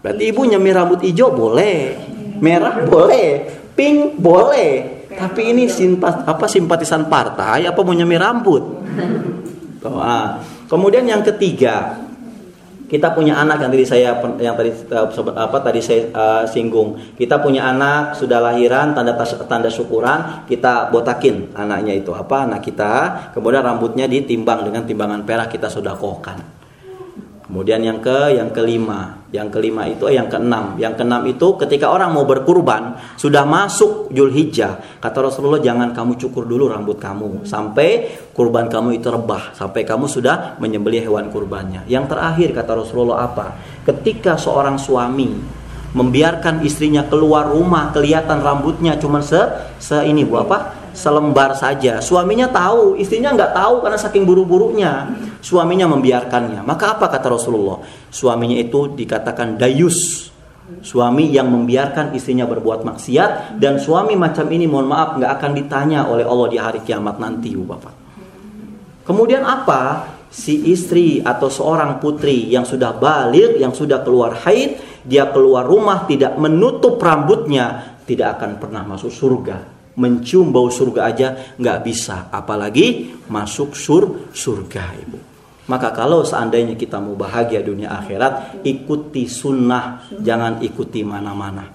Berarti 0.04 0.24
ibu 0.28 0.44
nyemir 0.44 0.76
rambut 0.76 1.00
hijau 1.00 1.32
boleh, 1.32 1.96
merah 2.44 2.84
boleh, 2.84 3.48
pink 3.80 4.20
boleh. 4.20 5.08
Tapi 5.18 5.56
ini 5.56 5.72
simpat, 5.72 6.28
apa 6.28 6.46
simpatisan 6.46 7.08
partai 7.08 7.66
apa 7.66 7.80
mau 7.82 7.96
nyemir 7.96 8.20
rambut? 8.20 8.64
Nah, 9.88 10.44
kemudian 10.68 11.08
yang 11.08 11.24
ketiga, 11.24 11.96
kita 12.88 13.14
punya 13.14 13.36
anak 13.36 13.62
yang 13.62 13.72
tadi 13.72 13.86
saya 13.86 14.10
yang 14.40 14.56
tadi 14.56 14.72
uh, 14.96 15.08
apa 15.36 15.58
tadi 15.60 15.80
saya 15.84 16.08
uh, 16.16 16.44
singgung. 16.48 16.96
Kita 17.14 17.44
punya 17.44 17.68
anak 17.68 18.16
sudah 18.16 18.40
lahiran 18.40 18.96
tanda 18.96 19.14
tanda 19.46 19.70
syukuran 19.70 20.48
kita 20.48 20.90
botakin 20.90 21.52
anaknya 21.54 22.00
itu. 22.00 22.16
Apa 22.16 22.48
anak 22.48 22.64
kita 22.64 22.94
kemudian 23.36 23.62
rambutnya 23.62 24.08
ditimbang 24.08 24.66
dengan 24.66 24.88
timbangan 24.88 25.22
perak 25.28 25.52
kita 25.52 25.68
sudah 25.68 25.94
kohkan 26.00 26.57
Kemudian 27.48 27.80
yang 27.80 28.04
ke 28.04 28.36
yang 28.36 28.52
kelima, 28.52 29.24
yang 29.32 29.48
kelima 29.48 29.88
itu 29.88 30.04
eh, 30.12 30.20
yang 30.20 30.28
keenam, 30.28 30.76
yang 30.76 31.00
keenam 31.00 31.24
itu 31.24 31.56
ketika 31.56 31.88
orang 31.88 32.12
mau 32.12 32.28
berkurban 32.28 33.00
sudah 33.16 33.48
masuk 33.48 34.12
Julhijjah, 34.12 35.00
kata 35.00 35.32
Rasulullah 35.32 35.64
jangan 35.64 35.96
kamu 35.96 36.20
cukur 36.20 36.44
dulu 36.44 36.68
rambut 36.68 37.00
kamu. 37.00 37.48
Sampai 37.48 38.20
kurban 38.36 38.68
kamu 38.68 39.00
itu 39.00 39.08
rebah, 39.08 39.56
sampai 39.56 39.88
kamu 39.88 40.12
sudah 40.12 40.60
menyembelih 40.60 41.08
hewan 41.08 41.32
kurbannya. 41.32 41.88
Yang 41.88 42.12
terakhir 42.12 42.52
kata 42.52 42.84
Rasulullah 42.84 43.32
apa? 43.32 43.56
Ketika 43.88 44.36
seorang 44.36 44.76
suami 44.76 45.32
membiarkan 45.96 46.68
istrinya 46.68 47.08
keluar 47.08 47.48
rumah 47.48 47.96
kelihatan 47.96 48.44
rambutnya 48.44 49.00
cuma 49.00 49.24
se, 49.24 49.40
se 49.80 50.04
ini 50.04 50.28
bu 50.28 50.44
apa 50.44 50.87
selembar 50.98 51.54
saja. 51.54 52.02
Suaminya 52.02 52.50
tahu, 52.50 52.98
istrinya 52.98 53.38
nggak 53.38 53.54
tahu 53.54 53.86
karena 53.86 54.00
saking 54.02 54.26
buru-burunya. 54.26 55.14
Suaminya 55.46 55.86
membiarkannya. 55.86 56.66
Maka 56.66 56.98
apa 56.98 57.06
kata 57.14 57.38
Rasulullah? 57.38 57.86
Suaminya 58.10 58.58
itu 58.58 58.90
dikatakan 58.98 59.62
dayus. 59.62 60.34
Suami 60.82 61.32
yang 61.32 61.48
membiarkan 61.48 62.12
istrinya 62.12 62.44
berbuat 62.44 62.84
maksiat 62.84 63.56
dan 63.56 63.80
suami 63.80 64.20
macam 64.20 64.52
ini 64.52 64.68
mohon 64.68 64.92
maaf 64.92 65.16
nggak 65.16 65.32
akan 65.40 65.52
ditanya 65.56 66.04
oleh 66.12 66.28
Allah 66.28 66.48
di 66.52 66.58
hari 66.60 66.80
kiamat 66.84 67.22
nanti, 67.24 67.56
Bapak. 67.56 67.94
Kemudian 69.08 69.48
apa? 69.48 70.12
Si 70.28 70.68
istri 70.68 71.24
atau 71.24 71.48
seorang 71.48 72.04
putri 72.04 72.52
yang 72.52 72.68
sudah 72.68 73.00
balik, 73.00 73.56
yang 73.56 73.72
sudah 73.72 74.04
keluar 74.04 74.44
haid, 74.44 74.76
dia 75.08 75.32
keluar 75.32 75.64
rumah 75.64 76.04
tidak 76.04 76.36
menutup 76.36 77.00
rambutnya, 77.00 77.96
tidak 78.04 78.36
akan 78.36 78.60
pernah 78.60 78.84
masuk 78.84 79.08
surga 79.08 79.77
mencium 79.98 80.54
bau 80.54 80.70
surga 80.70 81.02
aja 81.10 81.28
nggak 81.58 81.80
bisa 81.82 82.30
apalagi 82.30 83.18
masuk 83.28 83.74
sur 83.74 84.30
surga 84.32 84.84
ibu. 85.02 85.20
Maka 85.68 85.92
kalau 85.92 86.24
seandainya 86.24 86.80
kita 86.80 86.96
mau 87.04 87.20
bahagia 87.20 87.60
dunia 87.60 87.92
akhirat 87.92 88.64
ikuti 88.64 89.28
sunnah 89.28 90.08
jangan 90.24 90.64
ikuti 90.64 91.04
mana-mana. 91.04 91.68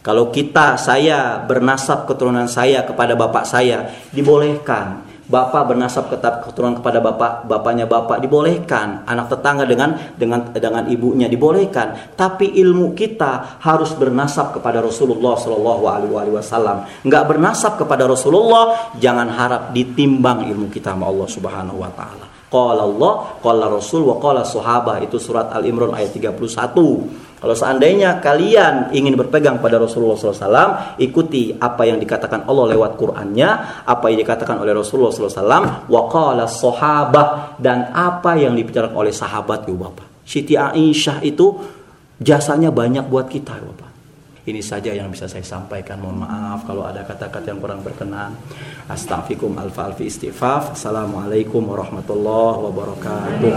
Kalau 0.00 0.32
kita 0.32 0.80
saya 0.80 1.42
bernasab 1.44 2.08
keturunan 2.08 2.46
saya 2.48 2.86
kepada 2.86 3.18
bapak 3.18 3.44
saya 3.44 3.90
dibolehkan 4.14 5.09
bapak 5.30 5.70
bernasab 5.70 6.10
keturunan 6.10 6.82
kepada 6.82 6.98
bapak 6.98 7.46
bapaknya 7.46 7.86
bapak 7.86 8.18
dibolehkan 8.18 9.06
anak 9.06 9.30
tetangga 9.30 9.62
dengan 9.62 9.94
dengan 10.18 10.50
dengan 10.50 10.84
ibunya 10.90 11.30
dibolehkan. 11.30 12.18
Tapi 12.18 12.58
ilmu 12.58 12.92
kita 12.98 13.62
harus 13.62 13.94
bernasab 13.94 14.58
kepada 14.58 14.82
Rasulullah 14.82 15.38
Shallallahu 15.38 15.84
Alaihi 15.86 16.34
Wasallam 16.34 17.06
nggak 17.06 17.24
bernasab 17.30 17.78
kepada 17.78 18.10
Rasulullah 18.10 18.92
jangan 18.98 19.30
harap 19.30 19.62
ditimbang 19.70 20.50
ilmu 20.50 20.66
kita 20.66 20.92
sama 20.92 21.06
Allah 21.06 21.28
Subhanahu 21.30 21.78
Wa 21.78 21.90
Taala. 21.94 22.26
Qala 22.50 22.82
Allah, 22.82 23.38
qala 23.38 23.70
Rasul 23.70 24.10
wa 24.10 24.18
qala 24.18 24.42
sahabah 24.42 24.98
itu 24.98 25.22
surat 25.22 25.54
Al 25.54 25.62
Imran 25.62 25.94
ayat 25.94 26.18
31. 26.18 27.29
Kalau 27.40 27.56
seandainya 27.56 28.20
kalian 28.20 28.92
ingin 28.92 29.16
berpegang 29.16 29.64
pada 29.64 29.80
Rasulullah 29.80 30.12
SAW, 30.12 31.00
ikuti 31.00 31.56
apa 31.56 31.88
yang 31.88 31.96
dikatakan 31.96 32.44
Allah 32.44 32.76
lewat 32.76 33.00
Qur'annya, 33.00 33.48
apa 33.88 34.12
yang 34.12 34.20
dikatakan 34.20 34.60
oleh 34.60 34.76
Rasulullah 34.76 35.08
SAW, 35.08 35.88
waqala 35.88 36.44
sahabah 36.44 37.56
dan 37.56 37.88
apa 37.96 38.36
yang 38.36 38.52
dibicarakan 38.52 38.92
oleh 38.92 39.08
sahabat 39.08 39.64
ya 39.64 39.72
Bapak. 39.72 40.04
Siti 40.28 40.52
Aisyah 40.52 41.24
itu 41.24 41.56
jasanya 42.20 42.68
banyak 42.68 43.08
buat 43.08 43.32
kita 43.32 43.56
ya 43.56 43.64
Bapak. 43.64 43.88
Ini 44.44 44.60
saja 44.60 44.92
yang 44.92 45.08
bisa 45.08 45.24
saya 45.24 45.44
sampaikan. 45.44 45.96
Mohon 46.00 46.28
maaf 46.28 46.68
kalau 46.68 46.84
ada 46.84 47.04
kata-kata 47.08 47.56
yang 47.56 47.60
kurang 47.60 47.80
berkenan. 47.80 48.36
Astaghfirukum 48.88 49.56
alfa 49.56 49.88
alfi 49.88 50.12
istighfar. 50.12 50.76
Assalamualaikum 50.76 51.64
warahmatullahi 51.64 52.58
wabarakatuh. 52.68 53.48